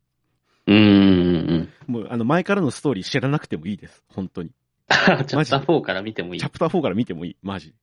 [0.67, 1.69] うん。
[1.87, 4.03] もう、あの、前からのストーリー知らなくてもいいです。
[4.09, 4.51] 本当に。
[4.87, 6.49] チャプター4から見てもいいチャ。
[6.49, 7.37] プター4から見てもいい。
[7.41, 7.73] マジ。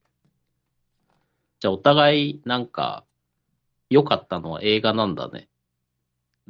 [1.58, 3.04] じゃあお互いなんか、
[3.90, 5.48] 良かったのは映画なんだね。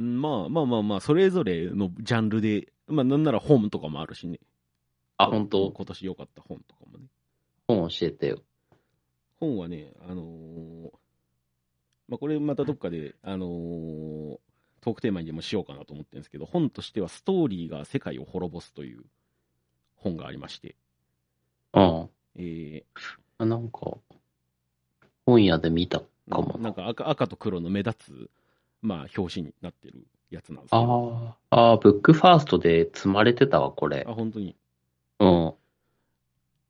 [0.01, 4.41] うんまあまあまあまあ、それぞれのジャンルで、まあなんなら本とかもあるしね。
[5.19, 5.71] あ、本当？
[5.71, 7.05] 今年良かった本とかもね。
[7.69, 8.43] 本教えてよ。
[9.39, 10.91] 本はね、あのー
[12.09, 14.39] まあこれまたどっかで、あのー
[14.81, 19.03] トークテーマにでもしようかなと思ってるんですけど、本としてはストーリーが世界を滅ぼすという
[19.97, 20.75] 本がありまして、
[21.75, 22.09] うん。
[22.37, 22.83] え
[23.37, 23.99] あなんか、
[25.27, 26.65] 本屋で見たーかもな。
[26.65, 28.31] なんか赤赤と黒の目立つ、
[28.83, 31.37] まあ表紙になってるやつなんですけど。
[31.51, 34.13] ああ、ああ、ブックファーストで積まれてたわ、これあ、。
[34.13, 34.57] 本当に。
[35.19, 35.55] うん。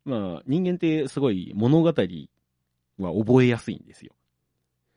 [0.05, 4.13] まあ人間ってすごい物語は覚えやすいんですよ。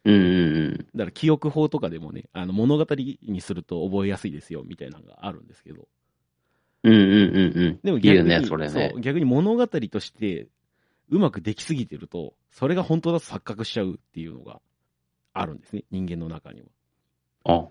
[0.06, 5.88] うんうんだから記憶法とかでもね、あの物語にすると覚えやすいですよみたいなのがあるんですけど、
[6.84, 6.94] うん。
[6.94, 7.80] うんうんうんうん。
[7.84, 9.02] でも逆にね、それねそう。
[9.02, 10.48] 逆に物語として
[11.10, 14.60] うまくできすぎてると、それが本当だと錯覚しちゃうっていうのが
[15.34, 16.68] あるんですね、人間の中には。
[17.46, 17.68] あ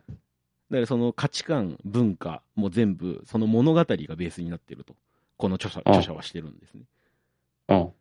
[0.71, 4.95] だからその価値観、文化も全部、その物語がベースになってると、
[5.37, 6.85] この著者あ著者はしてるんですね。
[7.69, 7.93] うん。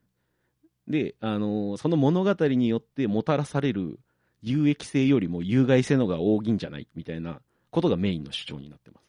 [0.87, 3.99] で、あのーその物語によってもたらされる
[4.41, 9.03] 有益性よりも有害性のが大きいんじゃないみたいなことがメインの主張になってます。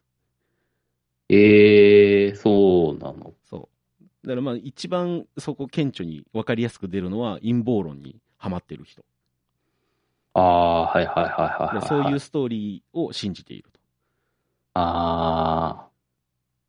[1.29, 3.33] ええそうなの。
[3.49, 3.69] そ
[4.25, 4.27] う。
[4.27, 9.05] だからまあ一番そこ顕著に分かりやすく出るのは陰謀論にハマってる人。
[10.35, 11.89] ああ、はいはいはいはい、はい。
[11.89, 13.81] そういうストーリーを信じていると。
[14.75, 15.89] あ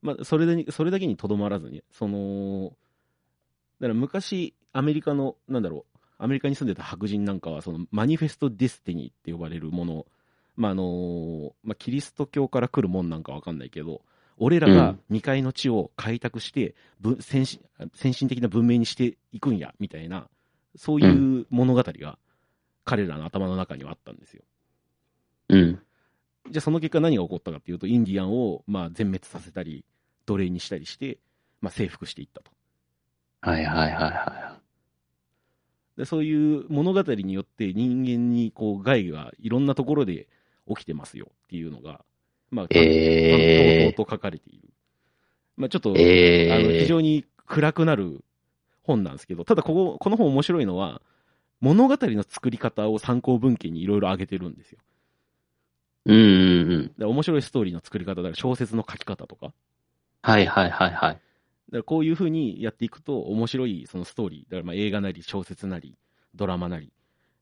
[0.01, 2.73] まあそれで、それだけにとどまらずに、その、
[3.79, 10.05] だから昔アメリカの、なんだろう、アメリカに住んでた白人なんかは、そのマニフェスト・ディスティニーって呼ばれるもの、
[10.55, 14.01] まああのまあ、キリスト教から来るもんなんかわかんないけど、
[14.37, 17.61] 俺らが未開の地を開拓して、ぶ先進
[17.93, 20.27] 先進的な文明にしていくんや、みたいな、
[20.75, 22.17] そういう物語が
[22.85, 24.43] 彼らの頭の中にはあったんですよ。
[25.49, 25.79] あ、うん。
[26.49, 29.85] じゃあその結果何が起こったかっていうと、インディアンをまあ全滅させたり、
[30.25, 31.19] 奴隷にしたりして、
[31.61, 32.51] まあ、征服していったと。
[33.41, 34.59] はいはいはいは
[35.97, 40.27] でそういう物語によって人間にこう害がいろんなところで
[40.67, 42.01] 起きてますよっていうのが、
[42.49, 42.67] まあ、い。
[42.71, 44.69] ええと書かれている。
[45.55, 48.23] まあ、ちょっと、ええあの非常に暗くなる
[48.81, 51.01] 本なんですけど、ただここ、この本面白いのは、
[51.63, 54.79] 物語の作り方を参考文献にいろいろ挙げてるんですよ。
[56.05, 56.83] うんうんうん。
[56.83, 59.53] だから面白いストーリーの作り方だから小説の書き方とか、
[60.23, 61.13] はいはいはいはい。
[61.13, 61.21] だか
[61.71, 65.95] らこういうふうにやっていくと面白いそのストーリー、だからまあ映画なり小説なり
[66.35, 66.91] ドラマなり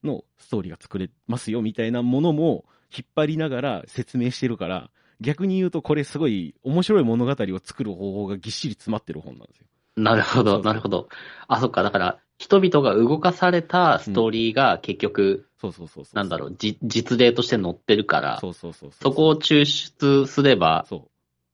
[0.04, 9.66] のストーリーが作れますよみたいなものも引っ張りながら説明してるから、逆に言うとこれすごい面白い物語を作る方法がぎっしり詰まってる本なんですよ。
[9.98, 11.10] なるほど、なるほど。
[11.48, 16.16] あ、そっか、だから、人々が動かされたストーリーが結局、そうそうそうそう。
[16.16, 21.02] なんだろう、じ実例として載ってるから、そうそうそうそこを抽出すれば、そう。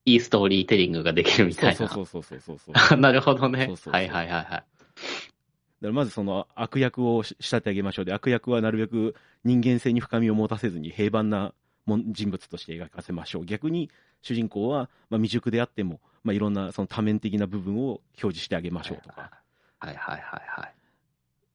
[0.06, 1.76] いいストーリーテリングができるみたいな。
[1.76, 2.74] そうそうそうそうそうそう。
[2.74, 4.64] だ かなるほどねそうそうそうはいはいはいはい。
[5.82, 11.52] らまずその悪役をし仕立て上げましょうで、悪役はなるべく人間性に深みを持たせずに平凡な
[11.84, 13.44] もん人物として描かせましょう。
[13.44, 13.90] 逆に
[14.22, 19.30] 主人公は、まあ、未熟であっても、まあ、いろんなその多面的な部分を表示してあげましょうとか。
[19.80, 20.77] はいはいはいはい。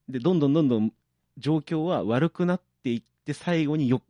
[0.09, 0.93] で、どんどんどんどん
[1.37, 4.01] 状況は悪くなっていって、最後によ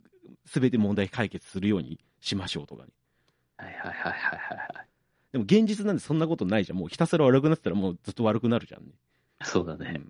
[0.45, 2.89] すべて問題解決するようにしましょうとかね。
[3.57, 4.87] はいはいはいはいはい。
[5.31, 6.79] でも現実なんでそんなことないじゃん。
[6.79, 8.91] もうひたすら悪くなってたらもうずっと悪くなるじゃんね。
[9.43, 10.01] そうだね。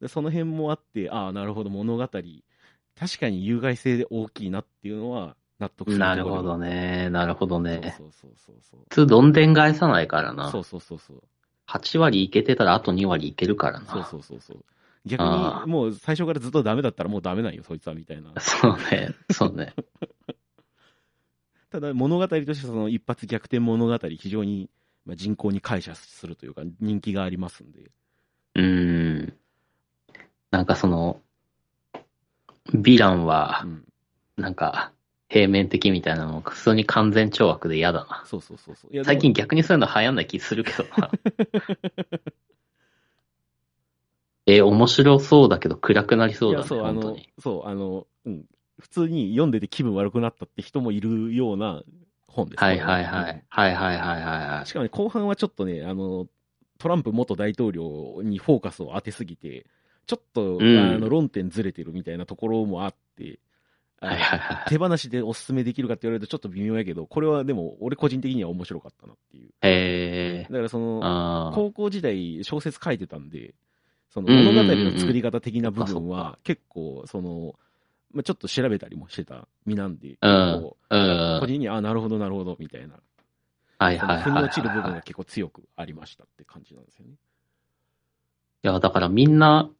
[0.00, 2.22] でその辺もあって、ああ、なるほど、物語、確
[3.20, 7.08] かに有害性で大きいなっていうのは納得するなるほどね。
[7.10, 7.94] なるほどね。
[7.96, 10.50] そうそうそうそう普通、どんでん返さないからな。
[10.50, 11.22] そうそうそうそう
[11.68, 13.86] 8割いけてたらあと2割いけるからな。
[13.86, 14.64] そうそうそうそう
[15.04, 15.26] 逆に
[15.66, 19.14] もう最初からずっとダメだったらもうダメなんよそいつはみたいな そうね。
[19.30, 19.74] そうね。
[21.70, 24.68] ただ物語としてその一発逆転物語非常に
[25.04, 27.90] まあ人口に感謝するというか人気がありますんで
[28.54, 29.32] うーん。
[30.50, 31.20] なんかその、
[32.72, 33.84] ヴィランはう、ん
[34.36, 34.92] なんか、
[35.28, 38.22] 平面的みたいなの、普通に完全懲悪で嫌だな。
[38.26, 41.10] そうそうそうそう最近逆にそういうの流行んない気するけどな。
[44.46, 47.16] えー面白そうだけど暗くなりそうだね、そうあの。
[47.38, 48.44] そうあのうん
[48.80, 51.82] 普通に読んでて気分悪くなったって人もいるような
[52.26, 53.42] 本ですはいはいはうんい。
[53.48, 54.72] はいはいはいはいはいし。
[54.72, 56.26] かもね、後半はちょっとね、あの、
[56.78, 59.66] トランプ元大統領にフォーカスを当てすぎて、
[60.06, 63.38] ちょっと、うんあの論点ずれてるみたいなところもあって、
[64.00, 64.68] はいはいはい。
[64.68, 69.50] 手放しでおすすめできるかって言われるとちょっと微妙やけど、これはでも俺個人的には面白かったなっていう。
[69.62, 70.56] へえだ。
[70.56, 71.52] からその。
[71.54, 73.54] 高校時代小説書いてたんで、
[74.12, 77.54] その物語の作り方的な部分は結構、その、
[78.12, 80.76] まあ、ちょっと調べたりもしてた身なんで、個
[81.46, 82.96] 人に、あ、なるほどなるほど、みたいな、
[83.78, 84.32] はいはいはいはい。
[84.32, 87.12] に落ちる部分が結構強くありましたって感じなんですよね。
[88.64, 89.70] いや、だからみんな、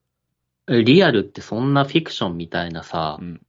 [0.66, 3.40] リアルってそんなフィクションみたいなさう、ん。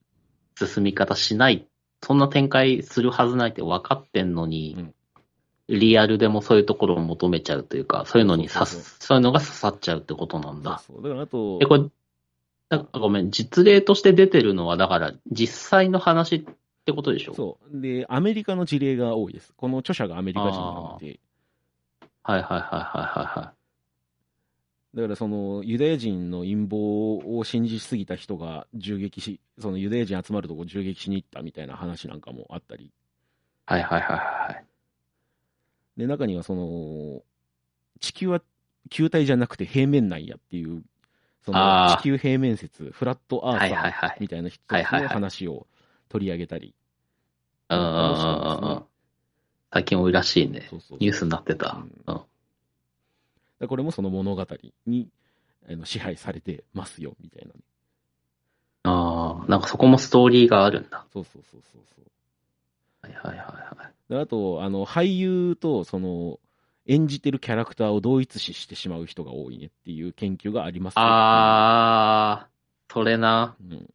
[0.57, 1.65] 進み方しない、
[2.01, 4.95] そんな展開するはずないって分かってんのに、うん
[5.69, 10.79] リアルでもそういうところを求めちゃうというか、そういうのに刺そうそうす、そういうのが刺さっちゃうってことなんだ。
[10.79, 11.03] そう。
[11.03, 11.83] だからあとえ、、これ、
[12.69, 16.41] だごめん、実例として出てるのは、だから、実際の話っ
[16.85, 17.33] てことでしょ？
[17.33, 17.81] そう。
[17.81, 19.53] で、アメリカの事例が多いです。
[19.55, 21.19] この著者がアメリカ人なので、
[22.23, 23.53] はいはいはいはいはいはい。
[24.95, 32.91] だからそのユダヤ人の陰謀を信じすぎた人が銃撃し、そのユダヤ人集まるとこ銃撃しに行ったみたいな話なんかもあったり、
[33.65, 34.65] はいはいはいはい。
[35.97, 37.23] で、中にはその、
[37.99, 38.41] 地球は
[38.89, 40.83] 球体じゃなくて平面なんやっていう、
[41.45, 44.17] その地球平面説、フラットアーサーはい。
[44.19, 45.67] みたいな人たちの話を
[46.09, 46.73] 取り上げたり、
[47.69, 48.83] うんうんうんうんうん。
[49.71, 50.67] 最近多いらしいね。
[50.69, 51.77] そうそうニュースになってた。
[51.77, 51.89] うんうん。
[52.05, 52.25] だか
[53.59, 54.47] らこれもその物語
[54.85, 55.09] に
[55.67, 57.59] あの支配されてますよみたいなね、
[58.83, 61.05] ああ、なんかそこもストーリーがあるんだ。
[61.13, 62.05] そうそうそうそうそう。
[63.03, 63.93] はいはいはいはい。
[64.09, 66.39] であと、あの、俳優と、その、
[66.85, 73.55] 演じてるキャラクターを同一視してしまう人が多いねっていう研究がありますよあー、それな。
[73.61, 73.89] うん。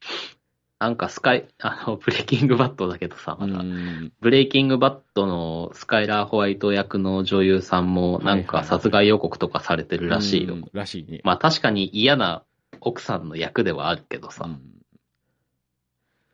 [0.79, 3.63] なんかスカイ、あの、ブレイキングバットだけどさ、うまだ。
[3.63, 4.13] ん。
[4.21, 10.55] ブレイキングバットのスカイラー・ホワイト役の女優さんも、なんか殺害予告とかされてるらしいよ。
[10.55, 11.21] うんらしいね。
[11.25, 12.45] まあ確かに嫌な
[12.81, 14.45] 奥さんの役ではあるけどさ。
[14.47, 14.79] うん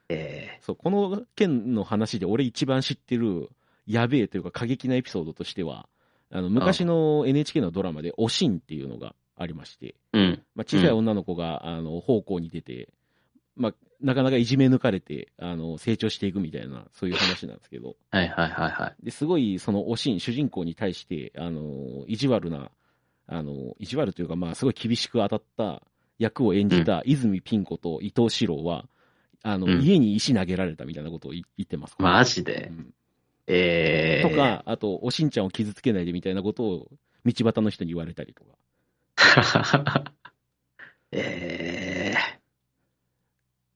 [0.09, 3.51] えそう、この件の話で俺一番知ってる、
[3.87, 5.88] やべえというか過激なエピソードとしては、
[6.31, 10.43] あの、昔の NHK のドラマで、おしんっていうのがありまして、ーうん。
[10.55, 12.88] まあ、小さい女の子が、あの、奉公に出て、
[13.57, 19.05] まあ、なかなかいじめ抜かれて、あの、成長していくみたいな、そういう話なんですけど、 はいはいはいはい。
[19.05, 22.71] ですごい、その、おしん、主人公に対して、あの、意地悪な、
[23.27, 25.83] あの、意地悪というか、まあ、すごい厳しく当たった
[26.19, 28.87] 役を演じた泉ピン子と伊藤四郎は、
[29.47, 31.95] あの、うん家に石投げられたみたいなことを言言ってます。
[31.99, 32.69] マジで？
[32.71, 32.95] うん
[33.47, 34.29] えー。
[34.31, 36.89] とか、あと、おしんちゃんを傷つけないでみたいなことを、
[37.27, 38.55] 道端の人に言われたりとか。
[41.13, 42.15] え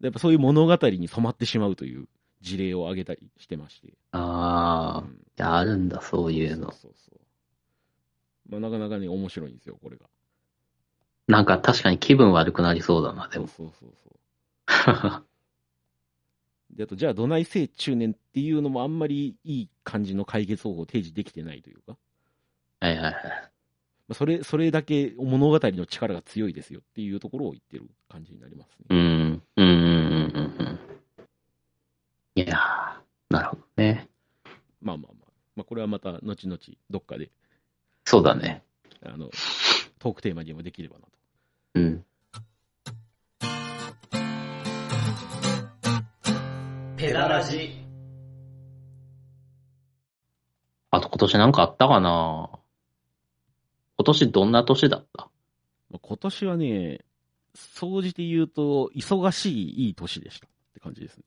[0.00, 2.08] やっぱそういう物語に染まってしまうという
[2.40, 3.88] 事例を挙げたりしてまして。
[3.88, 3.92] ー。
[4.12, 5.06] あー。
[5.06, 6.72] うんいや、あるんだ、そういうの。
[6.72, 7.20] そうそうそう。
[8.50, 10.06] まあ、なかなかね、面白いんですよ、これが。
[11.28, 13.46] なんか確かに気分悪くなりそうだな、でも。
[13.48, 15.24] そうそうそう。
[16.78, 21.96] で、あと、じゃあ、どないせい中年っていうのもあんまりいい感じの解決方法を提示できてないというか、
[22.78, 23.14] はいはいはい。
[23.14, 23.20] ま
[24.10, 28.86] あ、それ、それだけ物語の力が強いですよっていうところを言ってる感じになりますね。
[28.90, 28.98] うん。
[28.98, 30.78] うんうんうんうんうん。
[32.36, 34.08] いやー、なるほどね。
[34.80, 35.32] まあまあまあ。
[35.56, 36.60] まあ、これはまた、後々、
[36.90, 37.32] どっかで、
[38.04, 38.62] そうだね。
[39.04, 39.30] あの、
[39.98, 41.10] トークテーマにもできればなと。
[41.74, 42.04] うん。
[47.08, 47.74] ペダラジ
[50.90, 52.50] あと今年なんかあったかな？
[53.96, 55.30] 今年どんな年だった？
[55.88, 57.00] まあ今年はね、
[57.54, 61.22] 総じて言うと、忙しいいい年でしたって感じですね。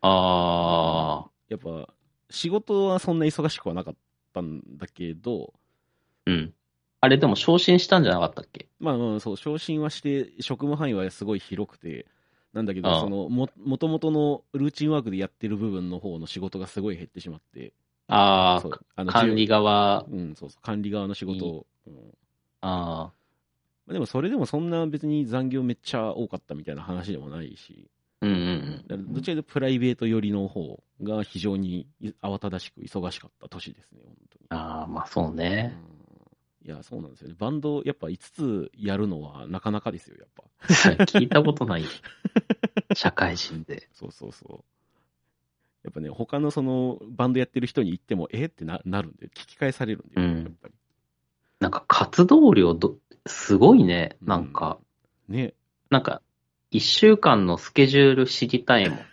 [0.00, 1.86] あやっぱ、
[2.28, 3.94] 仕事はそんな忙しくはなかっ
[4.34, 6.54] たんだけど、ー、うん。
[7.00, 8.66] あれでも昇進したんじゃなかったっけ？
[8.80, 12.06] まあまあ、そう、昇進はして、職務範囲はすごい広くて、
[12.52, 17.72] なんだけど、その、も、もともとのルーチンワークでやってる部分の方の仕事がすごい減ってしまって、
[18.08, 20.04] そうああ、あの管理側。
[20.10, 21.66] うん、そうそう、管理側の仕事を。
[21.86, 21.94] うん
[22.62, 23.12] あ
[23.86, 31.88] まあでも、それでもそんな別に残業めっちゃ多かったみたいな話でもないし、あ、うんうんだからどちらかというとプライベート寄りの方が非常に
[32.22, 34.46] 慌ただしく忙しかった年ですね、本当に。
[34.50, 35.76] ああ、まあそうね。
[35.94, 35.99] うん
[36.64, 37.34] いや、そうなんですよね。
[37.38, 40.44] バンド、やっぱ5つやるのはなかなかですよ、やっぱ。
[41.04, 41.84] 聞いたことない。
[42.94, 43.88] 社会人で。
[43.92, 44.64] そうそうそう。
[45.82, 50.74] やっぱね、他のその、バンドやってる人に言っても、えってななるんで、聞き返されるんで、うんやっぱり。
[51.60, 54.16] なんか活動量ど、すごいね。
[54.20, 54.78] なんか、
[55.28, 55.54] ね。
[55.88, 56.20] なんか、
[56.70, 58.98] 一週間のスケジュール知りたいもん。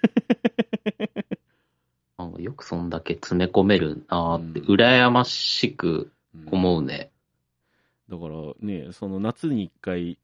[2.41, 7.11] よくそんだけ詰め込めるなーって、うん羨ましくうん思うね。
[8.09, 10.19] だからね、その夏に1回、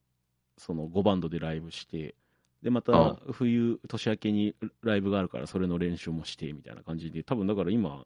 [0.57, 2.15] その5バンドでライブして、
[2.61, 8.05] で、また冬、年明けにライブがあるから、それの練習もして、みたいな感じで、多分だから今、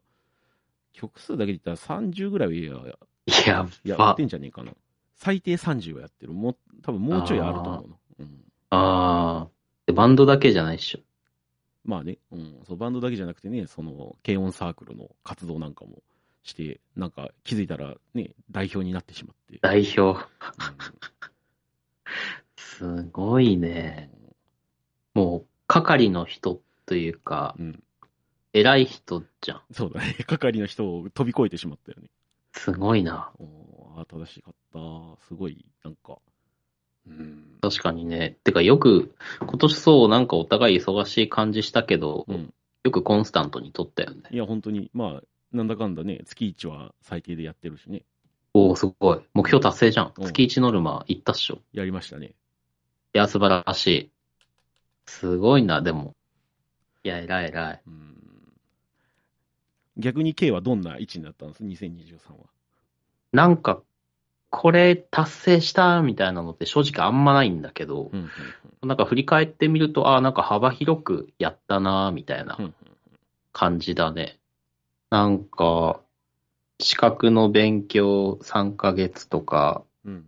[0.92, 4.72] 曲数だけで言ったら30ぐらいはややってんじゃねえかな。
[5.14, 6.32] 最低30はやってる。
[6.32, 7.98] もう、多分もうちょいあると思うの。
[8.18, 8.44] うん。
[8.70, 9.48] ああ。
[9.86, 11.00] でバンドだけじゃないっしょ。
[11.84, 16.02] まあね、うん、そうバンドだけじゃなくてね、その、軽音サークルの活動なんかも
[16.48, 19.58] して、なんか気づいたらね、代表になってしまって。
[19.60, 20.00] 代表。
[20.00, 20.24] うん
[22.78, 24.08] すごいね。
[25.12, 27.82] もう、係の人というか、うん。
[28.52, 29.62] 偉い人じゃん。
[29.72, 30.14] そうだね。
[30.26, 32.08] 係の人を飛び越えてしまったよね。
[32.52, 33.32] すごいな。
[33.38, 35.26] おーあー、正しかった。
[35.26, 36.18] すごい、なんか。
[37.08, 37.58] うん。
[37.60, 38.38] 確かにね。
[38.44, 42.54] てかよく、今年そうなんかお互い忙しい感じしたけど、うん。
[42.84, 44.22] よくコンスタントに撮ったよね。
[44.30, 45.22] いや、本当に、まあ、
[45.52, 48.04] なんだかんだね、月1は最低でやってるしね。
[48.54, 49.20] おおすごい。
[49.34, 50.12] 目標達成じゃん。
[50.16, 51.58] うん月1ノルマ行ったっしょ。
[51.72, 52.26] やりましたね。
[52.26, 52.30] い
[53.14, 54.10] や、素晴らしい。
[55.06, 56.14] すごいな、でも。
[57.02, 57.82] いや、偉い偉い。
[57.86, 58.18] うん。
[59.96, 62.38] 逆に K はどんな位置になったんです ?2023 は。
[63.32, 63.82] なんか、
[64.50, 68.30] これ達成したみたいなのって正直あんまないんだけど、うん、
[68.82, 72.74] なんか振り返ってみると、ああ、なんか幅広くやったな、みたいなうん、うん。
[73.52, 74.37] 感じだね。
[75.10, 76.00] なんか、
[76.80, 80.24] 資格の勉強3ヶ月とか、うん。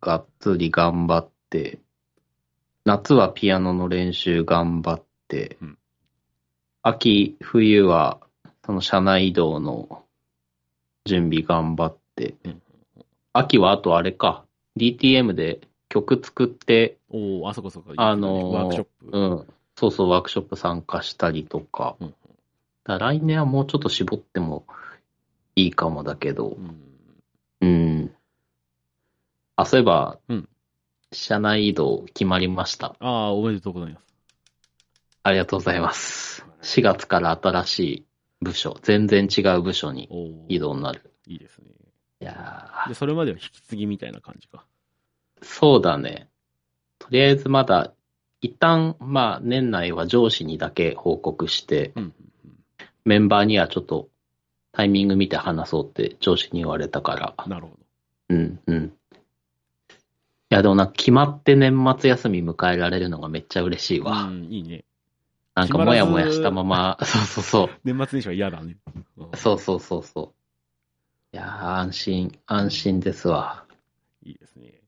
[0.00, 1.78] がっつり頑張って、
[2.84, 5.78] 夏はピアノの練習頑張って、うん。
[6.82, 8.20] 秋、冬は
[8.66, 10.04] その社内移動の
[11.04, 12.62] 準備頑張って、うん。
[13.32, 14.44] 秋はあとあれか、
[14.76, 19.06] DTM で曲作って、おおあそこそこ、あのーワークショップ。
[19.12, 22.14] うん、そうそうワークショップ参加したりとか、うん
[22.88, 24.66] だ来年はもうちょっと絞っても
[25.54, 26.80] いいかもだけどう、ん。
[27.60, 28.14] うん。
[29.56, 30.48] あ、そういえば、うん
[31.10, 32.94] 社内移動決まりました。
[33.00, 34.04] ああ、おめでとうございます。
[35.22, 36.44] ありがとうございます。
[36.60, 38.06] 4月から新しい
[38.42, 41.14] 部署、全然違う部署に移動になる。
[41.26, 41.64] いいですね。
[42.20, 44.66] いやで、それまでは引き継ぎみたいな感じか。
[45.40, 46.28] ーそうだね。
[46.98, 47.94] とりあえずまだ、
[48.42, 52.14] 一旦、まあ、年内は上司にだけ報告して、うん。
[53.04, 54.08] メンバーにはちょっと
[54.72, 57.34] タイミング見て話そうって上司に言われたから。
[57.46, 57.76] なるほど。
[58.30, 58.92] うん、うん。
[60.50, 64.24] いや、でもな決まって年末休み迎えられるのがめっちゃ嬉しいわ。
[64.24, 64.84] うん、いいね。
[65.54, 67.68] なんかもやもやしたまま、 そうそうそう。
[67.82, 68.76] 年末年始は嫌だね。
[69.16, 70.32] うんそうそうそうそ
[71.32, 71.36] う。
[71.36, 73.64] いやー、安心、安心ですわ。
[74.22, 74.80] いいですね。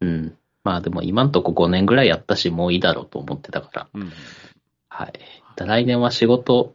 [0.00, 0.38] うん。
[0.64, 3.88] まあでも今んとこ5年ぐらいやったし、もういいだろうと思ってたから。
[3.92, 4.12] うん。
[4.88, 5.12] はい。
[5.56, 6.74] だ来年は仕事、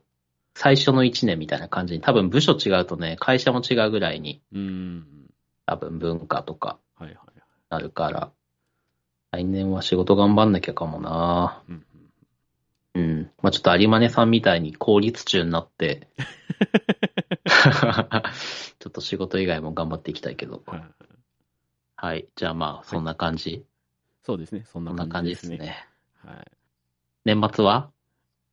[0.56, 5.06] 最初の1年みたいな感じに、多分部署違うとね、会社も違うぐらいに、うん。
[5.66, 6.80] 多分文化とか。
[7.70, 8.32] なるから、
[9.32, 11.86] 来年は仕事頑張んなきゃかもなうん。
[12.94, 13.32] うん。
[13.42, 16.08] まあちょっと有馬根さんみたいに効率中になって、
[18.80, 20.62] ちょっと仕事以外も頑張っていきたいけど。
[20.68, 20.84] はい
[21.96, 22.28] はい。
[22.36, 23.66] じゃあまあ、そんな感じ。
[24.24, 24.66] そうですね。
[24.66, 25.58] そんそな感じですね。
[25.58, 25.88] ね。
[26.18, 26.52] はい。
[27.24, 27.93] 年末は？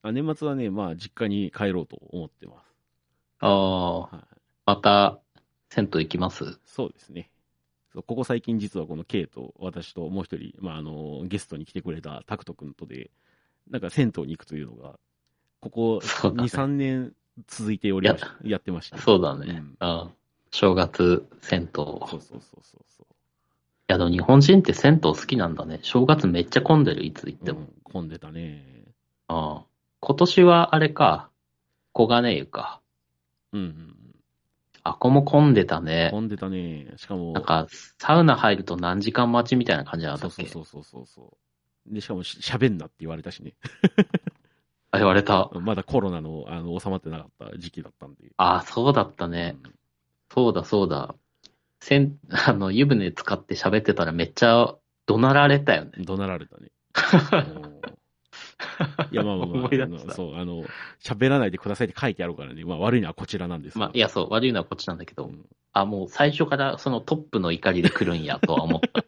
[0.02, 2.66] あ年末はね、まあ、実家に帰ろうと思ってます。
[3.40, 4.36] ああ、はい。
[4.66, 5.18] また、
[5.68, 6.58] 銭湯行きます？
[6.64, 7.30] そうですね。
[7.94, 13.10] ここ最近実はこの K と私ともう一人、まあ、あの、ゲストに来てくれたタクト君とで、
[13.68, 14.98] なんか銭湯に行くというのが、
[15.60, 17.12] ここ2、そうだね3年
[17.46, 19.62] 続いておりましやってました、そうだね。
[19.80, 20.10] うんうん。
[20.52, 21.66] 正月、銭湯。
[21.66, 23.06] いそうそうそうそうそう。
[23.90, 25.80] や、でも日本人って銭湯好きなんだね。
[25.82, 27.60] 正月めっちゃ混んでる、いつ行っても。
[27.60, 28.84] うん混んでたね。
[29.28, 29.60] うん。
[30.00, 31.30] 今年はあれか、
[31.92, 32.80] 小金湯か。
[33.52, 33.96] うんうん
[34.82, 35.84] あ、ここも混んでたうん。
[35.84, 36.08] ね。
[36.10, 36.94] 混んでたね。
[36.96, 37.66] しかも、なんか、
[37.98, 40.46] サウナ入ると何時間待ちみたいな感じなんだっけ？
[40.46, 41.36] そうそうそうそ
[41.86, 41.94] う。
[41.94, 43.52] で、しかもし喋んなって言われたしね。
[44.90, 45.50] あ、言われた？
[45.60, 48.32] まだコロナの、あの、収まってなかった時期だったんで。
[48.38, 49.56] あ、そうだったね。
[50.32, 51.14] そうだそうだ。
[51.80, 54.74] せん、あの、湯船使って喋ってたらめっちゃ
[55.06, 55.90] 怒鳴られたよね。
[55.98, 56.70] うん怒鳴られたね。
[58.78, 59.86] うんいや、まあまあまあ、 思い出。
[60.10, 60.64] そう、あの、
[61.00, 62.64] 喋らないでくださいって書いてあるからね。
[62.64, 69.04] まあ悪いのはこちらなんですがまあ、いや、そう、悪いのはこっちなんだけど、うんあ、もう最初からそのトップの怒りで来るんやとは思った。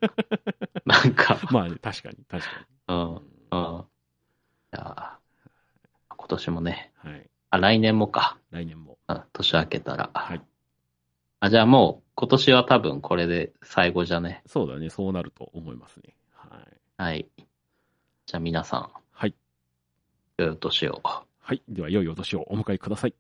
[0.87, 3.21] なんか、まあね、確かに、確かうん、に。
[3.51, 3.85] うん。
[4.75, 5.19] いや
[6.09, 7.31] 今年もね、はい。
[7.51, 8.39] あ、来年もか。
[8.51, 8.97] 来年も。
[9.09, 10.11] うん年明けたら。
[10.15, 10.41] はい。
[11.41, 14.43] あ、じゃあもう、今年は多分これで最後じゃね。
[14.47, 16.15] そうだね、そうなると思いますね。
[16.35, 17.03] はい。
[17.03, 17.27] はい。
[18.27, 19.02] じゃあ皆さん、はい。
[20.39, 21.01] 良いお年を。
[21.05, 21.63] はい。
[21.69, 23.15] では、良いお年をお迎えください。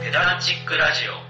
[0.00, 1.27] ペダラチックラジオ